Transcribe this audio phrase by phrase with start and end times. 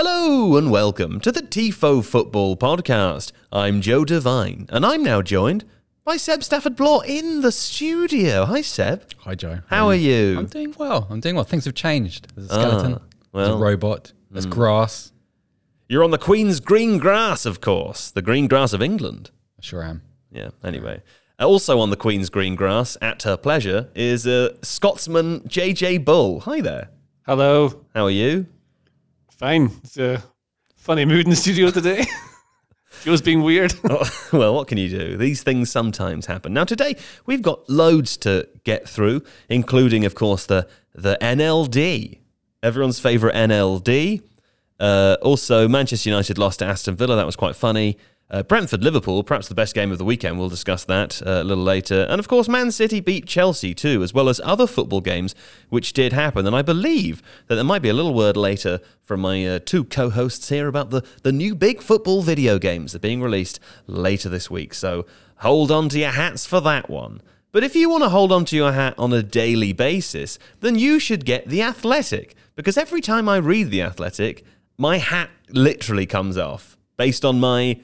[0.00, 3.32] Hello and welcome to the TIFO Football Podcast.
[3.50, 5.64] I'm Joe Devine, and I'm now joined
[6.04, 8.44] by Seb Stafford Bloor in the studio.
[8.44, 9.02] Hi, Seb.
[9.22, 9.58] Hi, Joe.
[9.66, 10.38] How are you?
[10.38, 11.08] I'm doing well.
[11.10, 11.42] I'm doing well.
[11.42, 12.28] Things have changed.
[12.36, 12.94] There's a skeleton.
[12.94, 12.98] Ah,
[13.34, 13.56] there's well.
[13.56, 14.12] a robot.
[14.30, 15.10] There's grass.
[15.88, 19.32] You're on the Queen's green grass, of course, the green grass of England.
[19.58, 20.02] I sure am.
[20.30, 21.02] Yeah, anyway.
[21.40, 26.38] Uh, Also on the Queen's green grass, at her pleasure, is uh, Scotsman JJ Bull.
[26.42, 26.90] Hi there.
[27.26, 27.84] Hello.
[27.96, 28.46] How are you?
[29.38, 29.70] Fine.
[29.84, 30.20] It's a
[30.74, 32.04] funny mood in the studio today.
[33.04, 33.72] Joe's being weird.
[33.88, 35.16] Oh, well, what can you do?
[35.16, 36.52] These things sometimes happen.
[36.52, 42.18] Now, today we've got loads to get through, including, of course, the the NLD,
[42.64, 44.22] everyone's favourite NLD.
[44.80, 47.14] Uh, also, Manchester United lost to Aston Villa.
[47.14, 47.96] That was quite funny.
[48.30, 50.38] Uh, Brentford Liverpool, perhaps the best game of the weekend.
[50.38, 52.06] We'll discuss that uh, a little later.
[52.10, 55.34] And of course, Man City beat Chelsea too, as well as other football games
[55.70, 56.46] which did happen.
[56.46, 59.82] And I believe that there might be a little word later from my uh, two
[59.82, 63.60] co hosts here about the, the new big football video games that are being released
[63.86, 64.74] later this week.
[64.74, 67.22] So hold on to your hats for that one.
[67.50, 70.78] But if you want to hold on to your hat on a daily basis, then
[70.78, 72.34] you should get The Athletic.
[72.56, 74.44] Because every time I read The Athletic,
[74.76, 77.80] my hat literally comes off based on my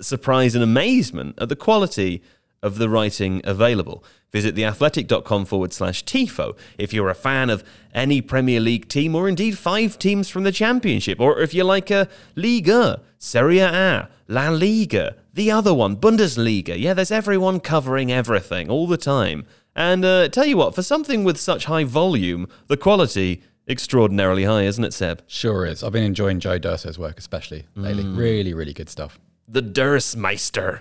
[0.00, 2.22] surprise and amazement at the quality
[2.62, 4.02] of the writing available.
[4.32, 9.28] Visit theathletic.com forward slash TIFO if you're a fan of any Premier League team or
[9.28, 14.48] indeed five teams from the Championship, or if you like a Liga, Serie A, La
[14.50, 16.78] Liga, the other one, Bundesliga.
[16.78, 19.46] Yeah, there's everyone covering everything all the time.
[19.74, 24.62] And uh, tell you what, for something with such high volume, the quality extraordinarily high,
[24.62, 25.22] isn't it, Seb?
[25.26, 25.82] Sure is.
[25.84, 28.04] I've been enjoying Joe D'Urso's work, especially lately.
[28.04, 28.16] Mm.
[28.16, 29.18] Really, really good stuff.
[29.48, 30.80] The Durstmeister.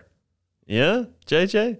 [0.66, 1.80] Yeah, JJ?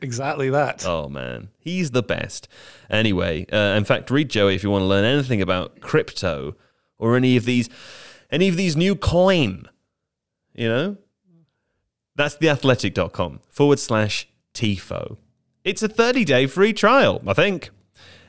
[0.00, 0.84] Exactly that.
[0.86, 2.48] Oh man, he's the best.
[2.90, 6.56] Anyway, uh, in fact, read Joey if you want to learn anything about crypto
[6.98, 7.68] or any of these,
[8.30, 9.68] any of these new coin.
[10.54, 10.96] You know,
[12.16, 15.18] that's theathletic.com forward slash tifo.
[15.62, 17.70] It's a thirty day free trial, I think.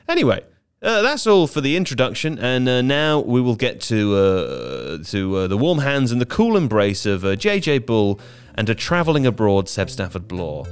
[0.08, 0.44] Anyway.
[0.80, 5.36] Uh, that's all for the introduction, and uh, now we will get to uh, to
[5.36, 8.20] uh, the warm hands and the cool embrace of uh, JJ Bull
[8.54, 10.66] and a travelling abroad Seb Stafford Bloor.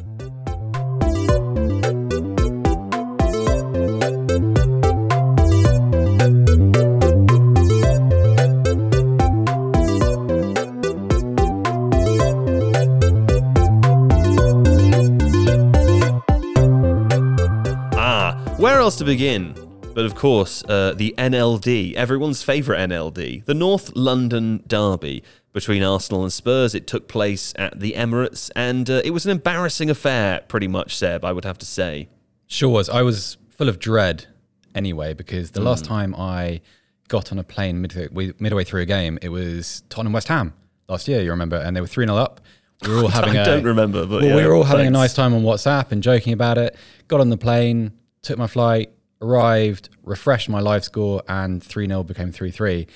[17.98, 19.65] Ah, where else to begin?
[19.96, 25.22] But of course, uh, the NLD, everyone's favourite NLD, the North London Derby
[25.54, 26.74] between Arsenal and Spurs.
[26.74, 30.94] It took place at the Emirates, and uh, it was an embarrassing affair, pretty much,
[30.98, 32.10] Seb, I would have to say.
[32.46, 32.90] Sure was.
[32.90, 34.26] I was full of dread
[34.74, 35.64] anyway, because the Mm.
[35.64, 36.60] last time I
[37.08, 40.52] got on a plane midway, midway through a game, it was Tottenham West Ham
[40.90, 42.42] last year, you remember, and they were 3 0 up.
[42.86, 44.86] We were all having I a don't remember, but Well, yeah, we were all having
[44.88, 46.76] a nice time on WhatsApp and joking about it.
[47.08, 48.90] Got on the plane, took my flight,
[49.20, 52.86] arrived, refreshed my live score, and 3 0 became 3 3.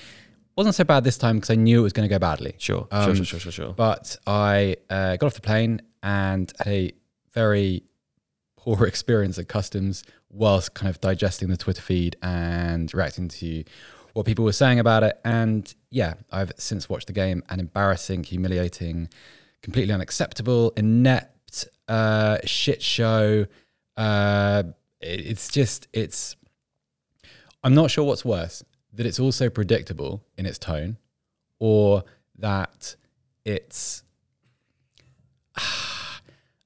[0.55, 2.55] Wasn't so bad this time because I knew it was going to go badly.
[2.57, 3.73] Sure, Um, sure, sure, sure, sure, sure.
[3.73, 6.91] But I uh, got off the plane and had a
[7.33, 7.83] very
[8.57, 13.63] poor experience at customs whilst kind of digesting the Twitter feed and reacting to
[14.13, 15.19] what people were saying about it.
[15.23, 19.09] And yeah, I've since watched the game and embarrassing, humiliating,
[19.61, 23.45] completely unacceptable, inept, uh, shit show.
[23.97, 24.63] Uh,
[25.01, 26.35] it's just, it's,
[27.63, 28.63] I'm not sure what's worse
[28.93, 30.97] that it's also predictable in its tone
[31.59, 32.03] or
[32.37, 32.95] that
[33.45, 34.03] it's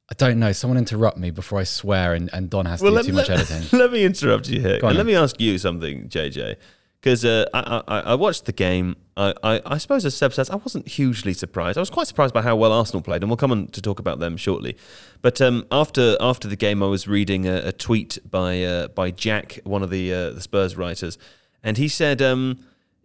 [0.07, 0.51] I don't know.
[0.51, 3.63] Someone interrupt me before I swear, and, and Don has to do too much editing.
[3.77, 4.79] let me interrupt you here.
[4.79, 6.57] Go on And let me ask you something, JJ.
[7.05, 8.95] Because uh, I, I, I watched the game.
[9.15, 11.77] I, I, I suppose, as Seb says, I wasn't hugely surprised.
[11.77, 13.99] I was quite surprised by how well Arsenal played, and we'll come on to talk
[13.99, 14.75] about them shortly.
[15.21, 19.11] But um, after after the game, I was reading a, a tweet by uh, by
[19.11, 21.19] Jack, one of the uh, the Spurs writers,
[21.61, 22.57] and he said, um,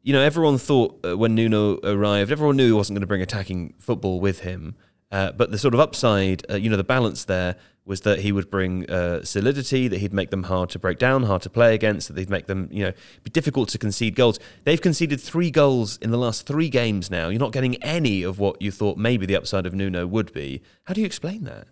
[0.03, 3.21] you know, everyone thought uh, when Nuno arrived, everyone knew he wasn't going to bring
[3.21, 4.77] attacking football with him.
[5.13, 7.57] Uh, but the sort of upside, uh, you know, the balance there
[7.91, 11.25] was that he would bring uh, solidity, that he'd make them hard to break down,
[11.25, 12.93] hard to play against, that they'd make them, you know,
[13.25, 14.39] be difficult to concede goals.
[14.63, 17.31] They've conceded three goals in the last three games now.
[17.31, 20.63] You're not getting any of what you thought maybe the upside of Nuno would be.
[20.85, 21.67] How do you explain that?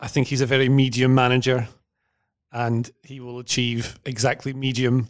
[0.00, 1.68] I think he's a very medium manager
[2.50, 5.08] and he will achieve exactly medium.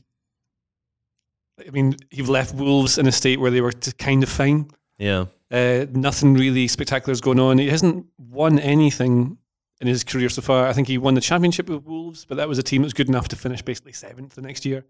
[1.67, 4.71] I mean, he left Wolves in a state where they were kind of fine.
[4.99, 5.25] Yeah.
[5.50, 7.56] Uh, nothing really spectacular is going on.
[7.56, 9.38] He hasn't won anything
[9.81, 10.67] in his career so far.
[10.67, 12.94] I think he won the championship with Wolves, but that was a team that was
[12.94, 14.84] good enough to finish basically seventh the next year,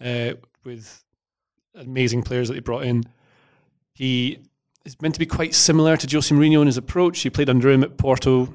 [0.00, 0.32] uh,
[0.64, 1.04] with
[1.74, 3.04] amazing players that he brought in.
[3.94, 4.38] He
[4.84, 7.20] is meant to be quite similar to Jose Mourinho in his approach.
[7.20, 8.52] He played under him at Porto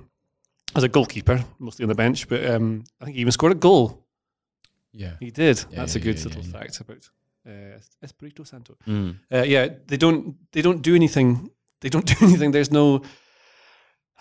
[0.76, 3.56] as a goalkeeper, mostly on the bench, but um, I think he even scored a
[3.56, 4.06] goal.
[4.94, 5.14] Yeah.
[5.20, 5.58] He did.
[5.70, 7.10] Yeah, That's yeah, a good yeah, little fact about
[7.48, 8.76] uh, Espirito Santo.
[8.88, 9.18] Mm.
[9.32, 11.50] Uh, yeah, they don't they don't do anything.
[11.82, 12.52] They don't do anything.
[12.52, 13.02] There's no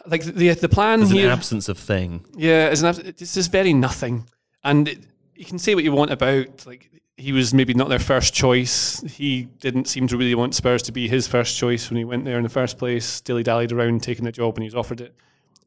[0.06, 1.30] like the the plan There's an here.
[1.30, 2.24] absence of thing.
[2.36, 4.26] Yeah, it's, an, it's just very nothing.
[4.64, 4.98] And it,
[5.34, 9.00] you can say what you want about like he was maybe not their first choice.
[9.02, 12.24] He didn't seem to really want Spurs to be his first choice when he went
[12.24, 13.20] there in the first place.
[13.20, 15.14] Dilly dallied around taking the job when he was offered it.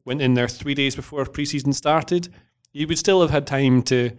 [0.04, 2.28] Went in there three days before preseason started.
[2.72, 4.10] He would still have had time to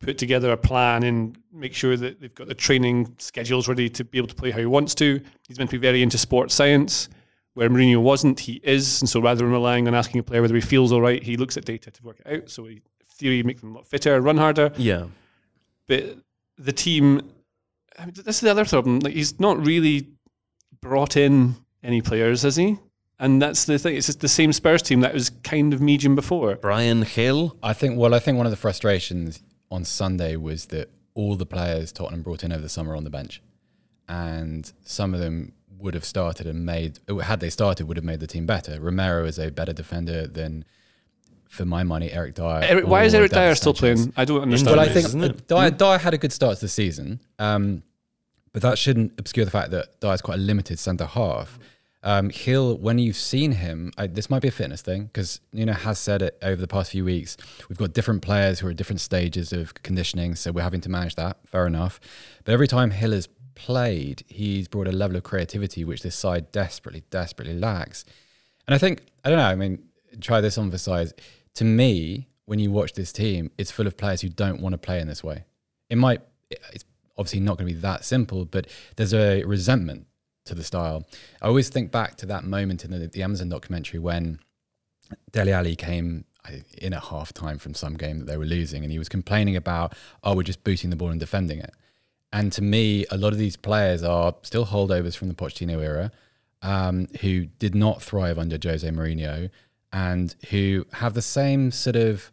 [0.00, 4.04] put together a plan and make sure that they've got the training schedules ready to
[4.04, 5.20] be able to play how he wants to.
[5.48, 7.08] He's meant to be very into sports science,
[7.54, 8.40] where Mourinho wasn't.
[8.40, 11.00] He is, and so rather than relying on asking a player whether he feels all
[11.00, 12.50] right, he looks at data to work it out.
[12.50, 14.72] So, he, theory, make them look fitter, run harder.
[14.76, 15.06] Yeah.
[15.86, 16.18] But
[16.58, 17.30] the team,
[17.98, 19.00] I mean, this is the other problem.
[19.00, 20.08] Like he's not really
[20.80, 22.78] brought in any players, has he?
[23.18, 23.96] And that's the thing.
[23.96, 26.56] It's just the same Spurs team that was kind of medium before.
[26.56, 27.56] Bryan Gil.
[27.62, 27.98] I think.
[27.98, 29.40] Well, I think one of the frustrations
[29.70, 33.10] on Sunday was that all the players Tottenham brought in over the summer on the
[33.10, 33.40] bench,
[34.08, 35.52] and some of them
[35.84, 36.98] would have started and made.
[37.22, 38.80] Had they started, would have made the team better.
[38.80, 40.64] Romero is a better defender than,
[41.48, 42.60] for my money, Eric Dier.
[42.62, 44.12] Eric, why is Eric David Dier still playing?
[44.16, 44.76] I don't understand.
[44.76, 45.46] Well, I think isn't it?
[45.46, 47.84] Dier, Dier had a good start to the season, um,
[48.52, 51.58] but that shouldn't obscure the fact that Dier's quite a limited centre half.
[52.06, 55.72] Um, Gil, when you've seen him, I, this might be a fitness thing because Nuno
[55.72, 57.38] has said it over the past few weeks.
[57.70, 60.90] We've got different players who are at different stages of conditioning, so we're having to
[60.90, 61.38] manage that.
[61.46, 62.00] Fair enough.
[62.44, 66.50] But every time Gil has played, he's brought a level of creativity which this side
[66.52, 68.04] desperately, desperately lacks.
[68.66, 69.82] And I think, I don't know, I mean,
[70.20, 71.12] try this on for size.
[71.54, 74.78] To me, when you watch this team, it's full of players who don't want to
[74.78, 75.44] play in this way.
[75.88, 76.20] It might,
[76.50, 76.84] it's
[77.16, 78.66] obviously not going to be that simple, but
[78.96, 80.06] there's a resentment
[80.46, 81.06] to the style.
[81.40, 84.40] I always think back to that moment in the, the Amazon documentary when
[85.32, 86.24] Dele Alli came
[86.78, 89.56] in at half time from some game that they were losing and he was complaining
[89.56, 91.72] about, oh, we're just booting the ball and defending it.
[92.34, 96.10] And to me, a lot of these players are still holdovers from the Pochettino era
[96.62, 99.50] um, who did not thrive under Jose Mourinho
[99.92, 102.32] and who have the same sort of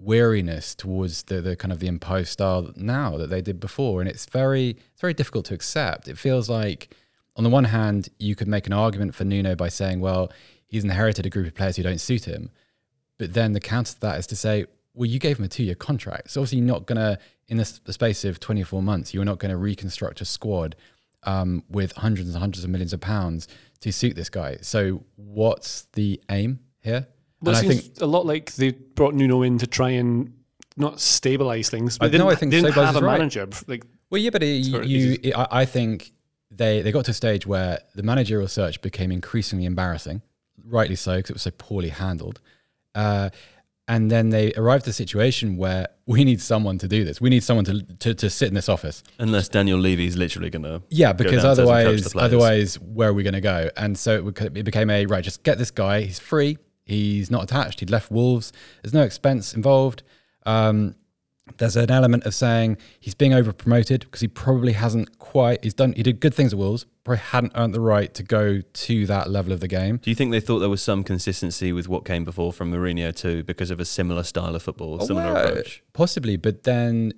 [0.00, 4.00] weariness towards the, the kind of the imposed style now that they did before.
[4.00, 6.08] And it's very, it's very difficult to accept.
[6.08, 6.96] It feels like,
[7.36, 10.32] on the one hand, you could make an argument for Nuno by saying, well,
[10.66, 12.50] he's inherited a group of players who don't suit him.
[13.18, 15.62] But then the counter to that is to say, well, you gave him a two
[15.62, 16.32] year contract.
[16.32, 19.38] So obviously, you're not going to, in the, the space of 24 months, you're not
[19.38, 20.76] going to reconstruct a squad
[21.24, 23.48] um, with hundreds and hundreds of millions of pounds
[23.80, 24.58] to suit this guy.
[24.60, 27.06] So what's the aim here?
[27.40, 29.90] Well, it and I seems think a lot like they brought Nuno in to try
[29.90, 30.32] and
[30.76, 31.98] not stabilize things.
[31.98, 33.18] But I- they didn't, I think they didn't have a right.
[33.18, 33.48] manager.
[33.66, 35.34] Like Well, yeah, but it, you, easy.
[35.34, 36.12] I, I think
[36.50, 40.22] they they got to a stage where the managerial search became increasingly embarrassing,
[40.64, 42.40] rightly so because it was so poorly handled.
[42.94, 43.30] Uh,
[43.88, 47.20] and then they arrived at a situation where we need someone to do this.
[47.20, 49.02] We need someone to to, to sit in this office.
[49.18, 50.82] Unless Daniel Levy's literally going to.
[50.90, 53.70] Yeah, because otherwise, otherwise, where are we going to go?
[53.76, 55.24] And so it, it became a right.
[55.24, 56.02] Just get this guy.
[56.02, 56.58] He's free.
[56.84, 57.80] He's not attached.
[57.80, 58.52] He'd left Wolves.
[58.82, 60.02] There's no expense involved.
[60.46, 60.94] Um,
[61.56, 65.64] there's an element of saying he's being over promoted because he probably hasn't quite.
[65.64, 65.92] He's done.
[65.94, 66.86] He did good things at Wolves.
[67.04, 69.96] Probably hadn't earned the right to go to that level of the game.
[69.96, 73.16] Do you think they thought there was some consistency with what came before from Mourinho
[73.16, 75.82] too, because of a similar style of football, similar Well, approach?
[75.92, 77.12] Possibly, but then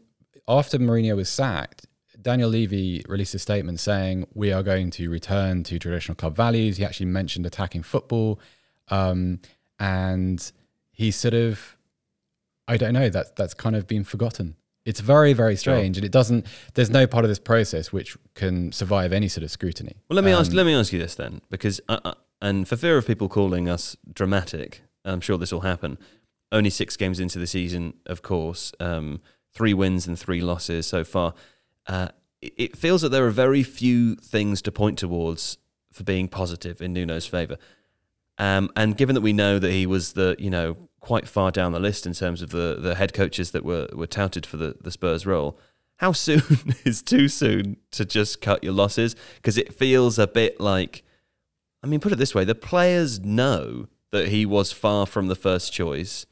[0.46, 1.86] after Mourinho was sacked,
[2.20, 6.76] Daniel Levy released a statement saying we are going to return to traditional club values.
[6.76, 8.38] He actually mentioned attacking football,
[8.88, 9.40] um,
[9.78, 10.52] and
[10.92, 11.78] he sort of,
[12.70, 14.56] I don't know, that's that's kind of been forgotten.
[14.84, 16.46] It's very very strange, and it doesn't.
[16.74, 19.94] There's no part of this process which can survive any sort of scrutiny.
[20.08, 20.50] Well, let me ask.
[20.50, 23.28] Um, Let me ask you this then, because uh, uh, and for fear of people
[23.28, 25.98] calling us dramatic, I'm sure this will happen.
[26.52, 29.20] Only six games into the season, of course, um,
[29.52, 31.34] three wins and three losses so far.
[31.86, 32.08] Uh,
[32.40, 35.58] it, it feels that there are very few things to point towards
[35.92, 37.56] for being positive in Nuno's favour.
[38.38, 41.72] Um, and given that we know that he was the, you know, quite far down
[41.72, 44.76] the list in terms of the, the head coaches that were, were touted for the,
[44.80, 45.58] the Spurs role,
[45.96, 46.42] how soon
[46.84, 49.16] is too soon to just cut your losses?
[49.36, 51.02] Because it feels a bit like,
[51.82, 55.34] I mean, put it this way: the players know that he was far from the
[55.34, 56.26] first choice.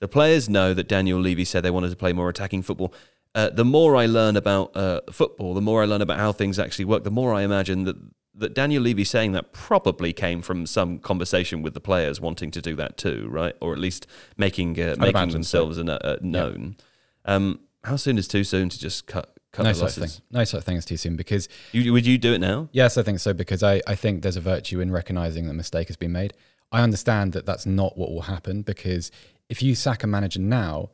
[0.00, 2.92] The players know that Daniel Levy said they wanted to play more attacking football.
[3.34, 6.58] Uh, the more I learn about uh, football, the more I learn about how things
[6.58, 7.04] actually work.
[7.04, 7.96] The more I imagine that
[8.36, 12.60] that Daniel Levy saying that probably came from some conversation with the players wanting to
[12.60, 13.54] do that too, right?
[13.60, 15.66] Or at least making uh, making imagine so.
[15.66, 16.76] themselves uh, uh, known.
[17.24, 20.02] Um, how soon is too soon to just cut couple no of such thing.
[20.02, 20.20] losses.
[20.32, 22.68] No such thing as too soon because You, would you do it now?
[22.72, 25.54] Yes, I think so because I, I think there's a virtue in recognizing that a
[25.54, 26.34] mistake has been made.
[26.72, 29.12] I understand that that's not what will happen because
[29.48, 30.90] if you sack a manager now,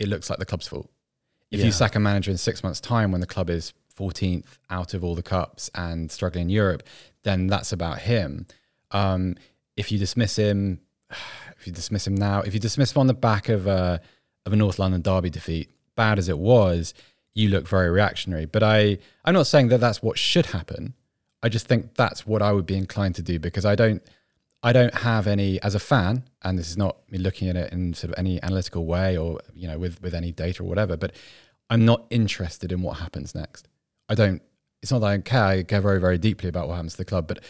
[0.00, 0.90] it looks like the club's fault.
[1.52, 1.66] If Yeah.
[1.66, 5.04] you sack a manager in six months' time when the club is 14th out of
[5.04, 6.82] all the cups and struggling in Europe,
[7.22, 8.46] then that's about him.
[8.90, 9.36] Um,
[9.76, 10.80] if you dismiss him,
[11.58, 14.00] if you dismiss him now, if you dismiss him on the back of a,
[14.46, 16.94] of a North London derby defeat, bad as it was,
[17.34, 18.46] you look very reactionary.
[18.46, 20.94] But I, I'm not saying that that's what should happen.
[21.42, 24.02] I just think that's what I would be inclined to do because I don't,
[24.62, 27.72] I don't have any as a fan, and this is not me looking at it
[27.72, 30.98] in sort of any analytical way or you know with with any data or whatever.
[30.98, 31.14] But
[31.70, 33.68] I'm not interested in what happens next.
[34.10, 34.42] I don't.
[34.82, 35.44] It's not that I don't care.
[35.44, 37.42] I care very very deeply about what happens to the club, but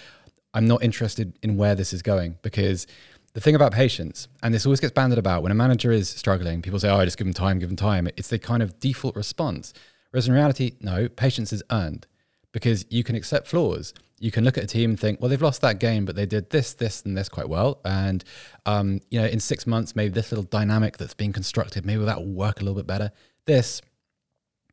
[0.54, 2.86] I'm not interested in where this is going because
[3.32, 6.62] the thing about patience, and this always gets banded about when a manager is struggling,
[6.62, 8.08] people say, oh, I just give them time, give them time.
[8.16, 9.72] It's the kind of default response.
[10.10, 12.06] Whereas in reality, no, patience is earned
[12.50, 13.94] because you can accept flaws.
[14.18, 16.26] You can look at a team and think, well, they've lost that game, but they
[16.26, 17.80] did this, this, and this quite well.
[17.84, 18.24] And,
[18.66, 22.18] um, you know, in six months, maybe this little dynamic that's being constructed, maybe that
[22.18, 23.12] will work a little bit better.
[23.46, 23.80] This,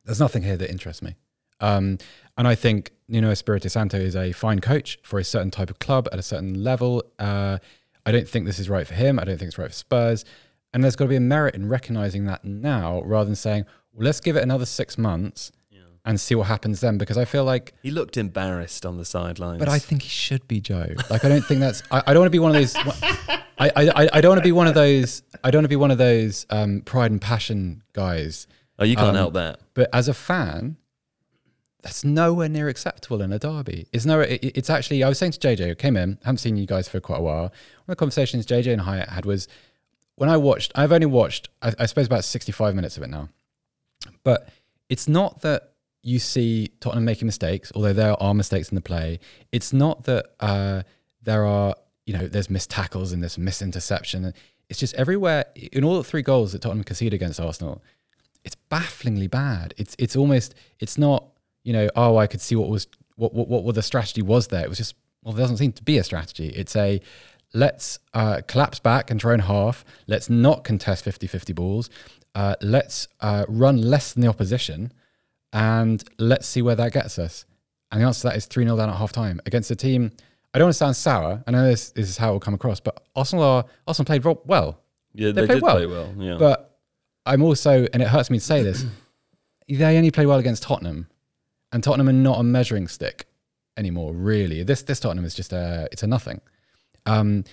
[0.03, 1.15] there's nothing here that interests me.
[1.59, 1.97] Um,
[2.37, 5.79] and I think Nuno Espirito Santo is a fine coach for a certain type of
[5.79, 7.03] club at a certain level.
[7.17, 7.57] Uh,
[8.05, 9.19] I don't think this is right for him.
[9.19, 10.23] I don't think it's right for Spurs.
[10.73, 14.05] And there's got to be a merit in recognizing that now rather than saying, well,
[14.05, 15.51] let's give it another six months
[16.05, 16.97] and see what happens then.
[16.97, 19.59] Because I feel like, He looked embarrassed on the sidelines.
[19.59, 20.87] but I think he should be Joe.
[21.09, 23.41] Like, I don't think that's, I, I don't want to be one of those, I,
[23.59, 25.75] I, I- I don't want to be one of those, I don't want to be
[25.75, 28.47] one of those um, pride and passion guys.
[28.79, 29.59] oh, you can't um, help that.
[29.73, 30.77] But as a fan,
[31.81, 33.87] that's nowhere near acceptable in a derby.
[33.93, 35.03] It's no, it, it's actually.
[35.03, 37.21] I was saying to JJ, who came in, haven't seen you guys for quite a
[37.21, 37.43] while.
[37.43, 39.47] One of the conversations JJ and Hyatt had was
[40.15, 40.71] when I watched.
[40.75, 43.29] I've only watched, I, I suppose, about sixty-five minutes of it now.
[44.23, 44.49] But
[44.89, 49.19] it's not that you see Tottenham making mistakes, although there are mistakes in the play.
[49.51, 50.83] It's not that uh,
[51.21, 54.33] there are, you know, there's missed tackles and there's missed interception.
[54.69, 57.81] It's just everywhere in all the three goals that Tottenham conceded against Arsenal
[58.47, 59.73] it's bafflingly bad.
[59.77, 61.25] It's it's almost it's not
[61.67, 64.63] you know oh I could see what was what what what the strategy was there.
[64.63, 66.47] It was just well there doesn't seem to be a strategy.
[66.49, 67.01] It's a
[67.53, 69.83] let's uh, collapse back and try and half.
[70.05, 71.89] Let's not contest 50-50 balls.
[72.35, 74.93] Uh, let's uh, run less than the opposition,
[75.51, 77.45] and let's see where that gets us.
[77.91, 80.11] And the answer to that is three 0 down at half time against a team.
[80.53, 81.43] I don't want to sound sour.
[81.45, 84.23] I know this, this is how it will come across, but Arsenal are Arsenal played
[84.23, 84.81] well.
[85.13, 85.75] Yeah, they they, played did well.
[85.75, 86.13] play well.
[86.17, 86.37] Yeah.
[86.37, 86.79] But
[87.25, 88.85] I'm also, and it hurts me to say this,
[89.67, 91.07] they only play well against Tottenham,
[91.71, 93.27] and Tottenham are not a measuring stick
[93.77, 94.13] anymore.
[94.13, 96.41] Really, this this Tottenham is just a it's a nothing,
[97.05, 97.43] um,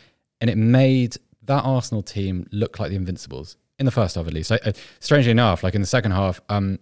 [0.40, 4.33] and it made that Arsenal team look like the Invincibles in the first half at
[4.33, 4.50] least.
[4.52, 6.78] I, I, strangely enough, like in the second half, um,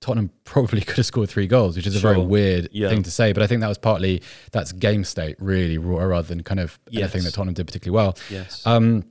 [0.00, 2.90] Tottenham probably could have scored three goals, which is a very weird Yeah.
[2.90, 3.32] thing to say.
[3.32, 4.22] But I think that was partly
[4.52, 7.24] that's game state really, rather than kind of anything Yes.
[7.24, 8.16] that Tottenham did particularly well.
[8.30, 8.64] yes.
[8.66, 9.04] Um,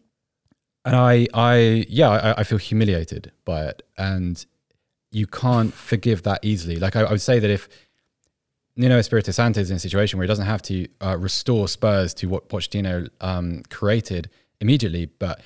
[0.86, 4.46] and I, I, yeah, I, I feel humiliated by it, and
[5.14, 6.78] you can't forgive that easily.
[6.78, 7.70] Like I, I would say that if
[8.76, 12.14] Nuno Espirito Santo is in a situation where he doesn't have to uh, restore Spurs
[12.16, 14.30] to what Pochettino um, created
[14.60, 15.40] immediately, but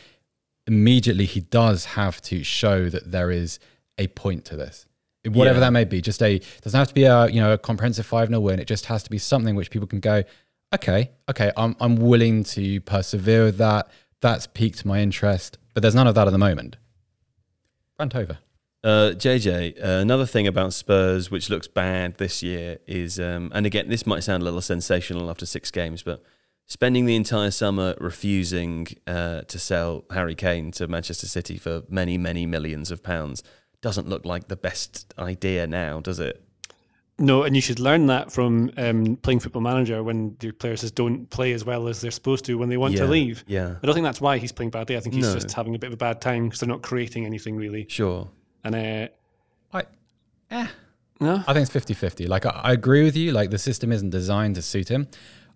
[0.66, 3.60] immediately he does have to show that there is
[3.98, 4.86] a point to this,
[5.26, 5.66] whatever Yeah.
[5.66, 6.02] that may be.
[6.02, 8.60] Just a doesn't have to be a you know a comprehensive five 0 win.
[8.60, 10.24] It just has to be something which people can go,
[10.74, 13.90] okay, okay, I'm I'm willing to persevere with that.
[14.22, 16.78] That's piqued my interest, but there's none of that at the moment.
[18.00, 18.38] Rant over.
[18.88, 23.66] Uh, JJ, uh, another thing about Spurs which looks bad this year is, um, and
[23.66, 26.24] again, this might sound a little sensational after six games, but
[26.68, 32.18] spending the entire summer refusing uh, to sell Harry Kane to Manchester City for many,
[32.18, 33.44] many millions of pounds
[33.82, 36.42] doesn't look like the best idea now, does it?
[37.20, 40.96] No, and you should learn that from um, playing Football Manager when your players just
[40.96, 43.44] don't play as well as they're supposed to when they want Yeah, to leave.
[43.48, 43.76] yeah.
[43.84, 44.96] I don't think that's why he's playing badly.
[44.96, 45.34] I think he's No.
[45.34, 47.86] just having a bit of a bad time because they're not creating anything really.
[47.90, 48.30] Sure.
[48.68, 49.84] And uh, I,
[50.52, 50.68] eh.
[51.22, 52.28] no, I think it's 50 50.
[52.28, 53.32] Like, I, I agree with you.
[53.32, 55.08] Like, the system isn't designed to suit him.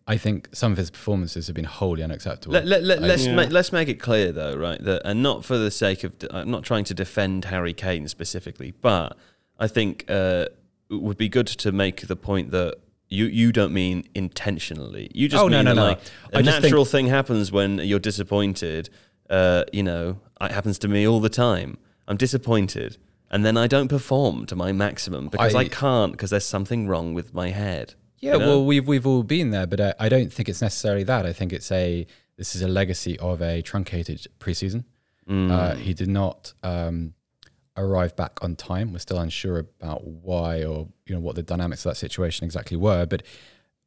[0.08, 2.54] I think some of his performances have been wholly unacceptable.
[2.54, 3.36] Let, let, let, let's Yeah.
[3.36, 4.82] make, let's make it clear though, right?
[4.84, 8.74] That and not for the sake of I'm not trying to defend Harry Kane specifically,
[8.82, 9.16] but
[9.60, 10.46] I think uh,
[10.90, 12.78] it would be good to make the point that
[13.10, 15.12] you you don't mean intentionally.
[15.14, 15.84] You just Oh, no, mean no, no.
[15.90, 16.00] like
[16.34, 18.90] a I just natural thing happens when you're disappointed.
[19.30, 21.78] Uh, you know, it happens to me all the time.
[22.08, 22.98] I'm disappointed,
[23.30, 26.88] and then I don't perform to my maximum because I, I- can't because there's something
[26.88, 27.96] wrong with my head.
[28.20, 28.48] Yeah, you know?
[28.48, 31.26] well, we've we've all been there, but I, I don't think it's necessarily that.
[31.26, 32.06] I think it's a
[32.38, 34.84] this is a legacy of a truncated preseason.
[35.28, 35.52] Mm.
[35.52, 36.54] Uh, he did not.
[36.64, 37.14] Um,
[37.78, 38.92] arrive back on time.
[38.92, 42.78] We're still unsure about why or you know what the dynamics of that situation exactly
[42.78, 43.24] were, but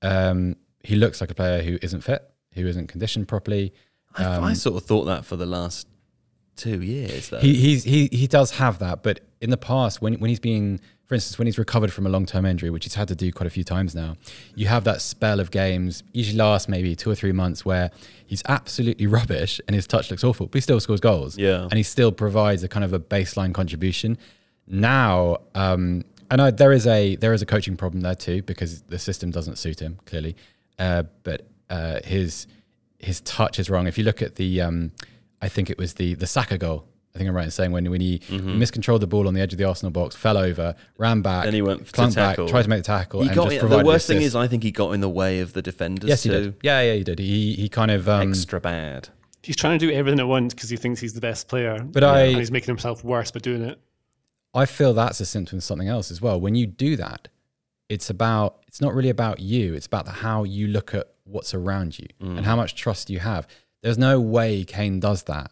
[0.02, 3.72] um, he looks like a player who isn't fit, who isn't conditioned properly.
[4.16, 5.88] I, I sort of thought that for the last
[6.56, 7.28] two years.
[7.28, 7.38] Though.
[7.38, 10.80] He he's, he he does have that, but in the past, when when he's been,
[11.06, 13.32] for instance, when he's recovered from a long term injury, which he's had to do
[13.32, 14.16] quite a few times now,
[14.54, 17.90] you have that spell of games, usually last maybe two or three months, where
[18.26, 21.36] he's absolutely rubbish and his touch looks awful, but he still scores goals.
[21.38, 21.62] Yeah.
[21.64, 24.18] and he still provides a kind of a baseline contribution.
[24.66, 28.82] Now, um, I know there is a there is a coaching problem there too because
[28.82, 30.36] the system doesn't suit him clearly,
[30.78, 32.46] uh, but uh, his
[32.98, 33.86] his touch is wrong.
[33.86, 34.92] If you look at the, um,
[35.44, 36.80] I think it was the the Saka goal.
[37.14, 39.40] I think I'm right in saying when when he, he miscontrolled the ball on the
[39.40, 42.30] edge of the Arsenal box, fell over, ran back, Then he went to clunked back,
[42.36, 42.48] tackle.
[42.48, 44.62] tried to make the tackle, he and got just the worst thing is, I think
[44.64, 46.08] he got in the way of the defenders.
[46.08, 46.42] yes, he too.
[46.44, 46.54] did.
[46.62, 47.18] Yeah, yeah, he did.
[47.20, 49.10] He he kind of um, Extra bad.
[49.44, 51.78] He's trying to do everything at once because he thinks he's the best player.
[51.84, 53.78] But I- and he's making himself worse by doing it.
[54.54, 56.40] I feel that's a symptom of something else as well.
[56.40, 57.28] When you do that,
[57.88, 59.74] it's about it's not really about you.
[59.74, 63.20] It's about the, how you look at what's around you and how much trust you
[63.20, 63.46] have.
[63.84, 65.50] There's no way Kane does that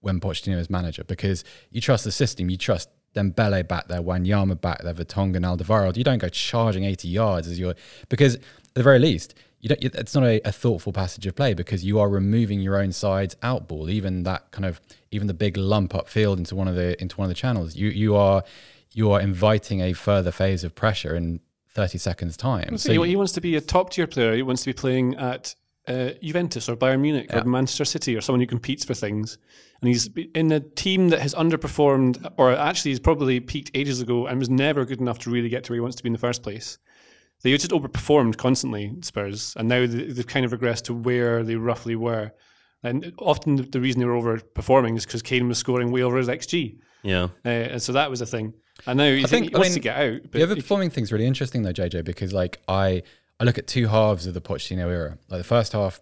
[0.00, 2.50] when Pochettino is manager because you trust the system.
[2.50, 5.96] You trust Dembele back there, Wanyama back there, Vertonghen, Alderweireld.
[5.96, 7.74] You don't go charging 80 yards as your
[8.10, 8.42] because at
[8.74, 9.82] the very least you don't.
[9.82, 13.34] It's not a, a thoughtful passage of play because you are removing your own side's
[13.42, 14.78] out ball, even that kind of
[15.10, 17.76] even the big lump upfield into one of the into one of the channels.
[17.76, 18.44] You you are
[18.92, 22.76] you are inviting a further phase of pressure in 30 seconds time.
[22.76, 24.34] So he, he wants to be a top tier player.
[24.34, 25.54] He wants to be playing at
[25.88, 29.38] uh, Juventus or Bayern Munich or Manchester City or someone who competes for things.
[29.80, 34.26] And he's in a team that has underperformed, or actually he's probably peaked ages ago
[34.26, 36.12] and was never good enough to really get to where he wants to be in
[36.12, 36.78] the first place.
[37.42, 41.56] They just overperformed constantly, Spurs, and now they- they've kind of regressed to where they
[41.56, 42.32] roughly were.
[42.82, 46.18] And often the- the reason they were overperforming is because Kane was scoring way over
[46.18, 46.76] his XG.
[47.02, 47.28] Yeah.
[47.44, 48.52] Uh, and so that was a thing.
[48.86, 50.22] And now he, think- he I wants mean, to get out.
[50.24, 53.02] But the he- overperforming thing's really interesting though, JJ, because like I
[53.40, 55.18] I look at two halves of the Pochettino era.
[55.28, 56.00] Like the first half,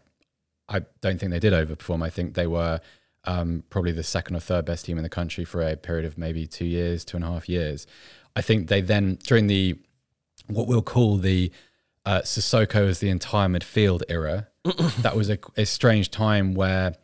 [0.69, 2.05] I don't think they did overperform.
[2.05, 2.81] I think they were
[3.25, 6.19] um, probably the second or third best team in the country for a period of
[6.19, 7.87] maybe two years, two and a half years.
[8.35, 9.79] I think they then during the
[10.49, 11.53] what we'll call the
[12.05, 14.49] uh, Sissoko as the entire midfield era.
[15.01, 16.95] that was a, a strange time where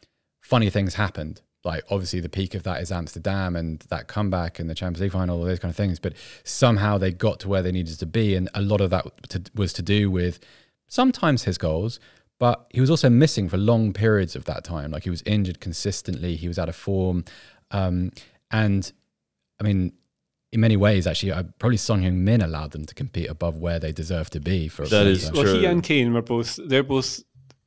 [0.41, 1.43] funny things happened.
[1.65, 5.13] Like obviously the peak of that is Amsterdam and that comeback and the Champions League
[5.13, 5.99] final, all those kind of things.
[5.99, 6.13] But
[6.45, 9.43] somehow they got to where they needed to be, and a lot of that to,
[9.55, 10.41] was to do with
[10.89, 11.99] sometimes his goals,
[12.39, 14.91] but he was also missing for long periods of that time.
[14.91, 17.25] Like he was injured consistently, he was out of form,
[17.71, 18.13] um,
[18.51, 18.93] and
[19.59, 19.93] I mean,
[20.53, 23.91] in many ways, actually, I, probably Son Heung-min allowed them to compete above where they
[23.91, 24.69] deserve to be.
[24.69, 25.43] For a That is centre.
[25.43, 26.61] Well, he and Kane were both.
[26.65, 27.25] They're both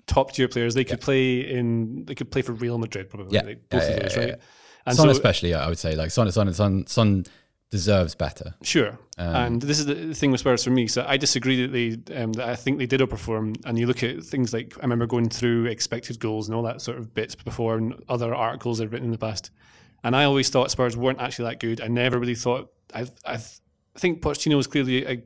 [0.08, 0.74] top tier players.
[0.74, 2.06] They could play in.
[2.06, 3.36] They could play for Real Madrid probably.
[3.36, 3.44] Yeah.
[3.44, 4.30] Like, both Yeah, of yeah, those, yeah, right?
[4.30, 4.36] yeah.
[4.86, 7.26] And Son so, especially, I would say, like Son, Son, Son, Son
[7.70, 8.54] deserves better.
[8.64, 8.98] sure.
[9.18, 10.88] Um, and this is the thing with Spurs for me.
[10.88, 12.16] So I disagree that they.
[12.16, 13.58] Um, that I think they did outperform.
[13.66, 16.82] And you look at things like I remember going through expected goals and all that
[16.82, 19.52] sort of bits before, and other articles I've written in the past.
[20.04, 21.82] And I always thought Spurs weren't actually that good.
[21.82, 22.72] I never really thought.
[22.94, 25.22] I I, I think Pochettino was clearly a,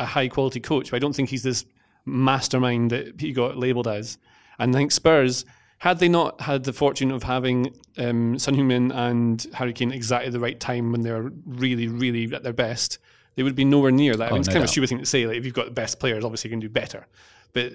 [0.00, 1.64] a high quality coach, but I don't think he's this
[2.04, 4.18] mastermind that he got labelled as.
[4.58, 5.44] And I think Spurs,
[5.78, 10.30] had they not had the fortune of having um, Son Heung-min and Harry Kane exactly
[10.30, 12.98] the right time when they're really, really at their best,
[13.34, 14.28] they would be nowhere near that.
[14.28, 15.26] I mean, it's no kind of a stupid thing to say.
[15.26, 17.06] Like, if you've got the best players, obviously you can do better.
[17.52, 17.72] But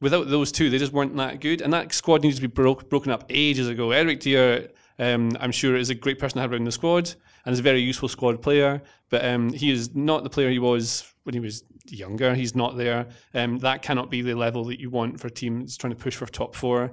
[0.00, 1.60] without those two, they just weren't that good.
[1.60, 3.90] And that squad needs to be broke, broken up ages ago.
[3.90, 7.12] Eric Dier, um, I'm sure, is a great person to have around the squad
[7.44, 8.82] and is a very useful squad player.
[9.08, 12.34] But um, he is not the player he was when he was younger.
[12.34, 13.08] He's not there.
[13.34, 15.98] Um, that cannot be the level that you want for a team that's trying to
[15.98, 16.92] push for top four.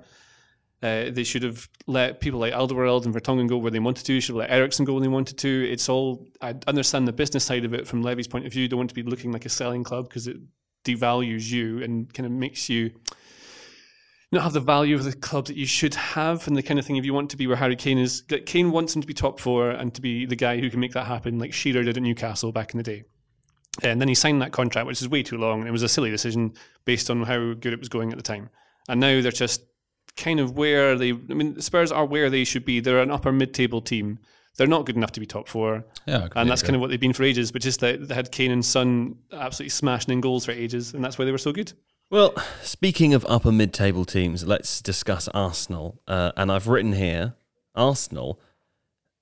[0.83, 4.19] Uh, they should have let people like Alderweireld and Vertonghen go where they wanted to.
[4.19, 5.71] Should have let Eriksen go when they wanted to.
[5.71, 6.27] It's all.
[6.41, 8.63] I understand the business side of it from Levy's point of view.
[8.63, 10.37] You don't want to be looking like a selling club because it
[10.85, 12.91] devalues you and kind of makes you
[14.31, 16.85] not have the value of the club that you should have and the kind of
[16.85, 18.21] thing if you want to be where Harry Kane is.
[18.45, 20.93] Kane wants him to be top four and to be the guy who can make
[20.93, 23.03] that happen, like Shearer did at Newcastle back in the day.
[23.83, 25.59] And then he signed that contract, which is way too long.
[25.59, 26.53] And it was a silly decision
[26.85, 28.49] based on how good it was going at the time.
[28.89, 29.61] And now they're just
[30.15, 31.11] kind of where they.
[31.11, 32.79] I mean, the Spurs are where they should be.
[32.79, 34.19] They're an upper mid-table team.
[34.57, 36.99] They're not good enough to be top four, Yeah, and that's kind of what they've
[36.99, 37.51] been for ages.
[37.51, 41.03] But just that they had Kane and Son absolutely smashing in goals for ages, and
[41.03, 41.73] that's why they were so good.
[42.09, 46.01] Well, speaking of upper mid table teams, let's discuss Arsenal.
[46.07, 47.35] Uh, and I've written here
[47.75, 48.41] Arsenal,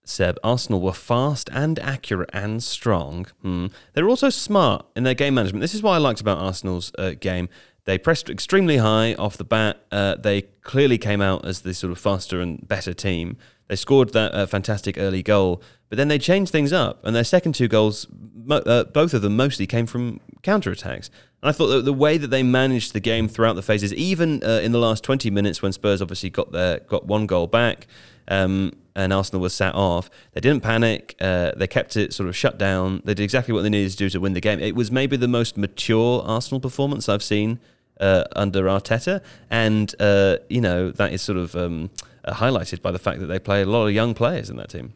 [0.05, 3.25] Seb, Arsenal were fast and accurate and strong.
[3.41, 3.67] Hmm.
[3.93, 5.61] They were also smart in their game management.
[5.61, 7.49] This is what I liked about Arsenal's uh, game.
[7.85, 9.81] They pressed extremely high off the bat.
[9.91, 13.37] Uh, they clearly came out as the sort of faster and better team.
[13.67, 17.23] They scored that uh, fantastic early goal, but then they changed things up, and their
[17.23, 18.07] second two goals,
[18.49, 21.09] uh, both of them mostly came from counter attacks.
[21.41, 24.43] And I thought that the way that they managed the game throughout the phases, even
[24.43, 27.87] uh, in the last 20 minutes when Spurs obviously got their got one goal back,
[28.27, 30.09] um, and Arsenal was sat off.
[30.33, 31.15] They didn't panic.
[31.19, 33.01] Uh, they kept it sort of shut down.
[33.03, 34.59] They did exactly what they needed to do to win the game.
[34.59, 37.59] It was maybe the most mature Arsenal performance I've seen
[37.99, 41.89] uh, under Arteta, and uh, you know that is sort of um,
[42.23, 44.69] uh, highlighted by the fact that they play a lot of young players in that
[44.69, 44.93] team.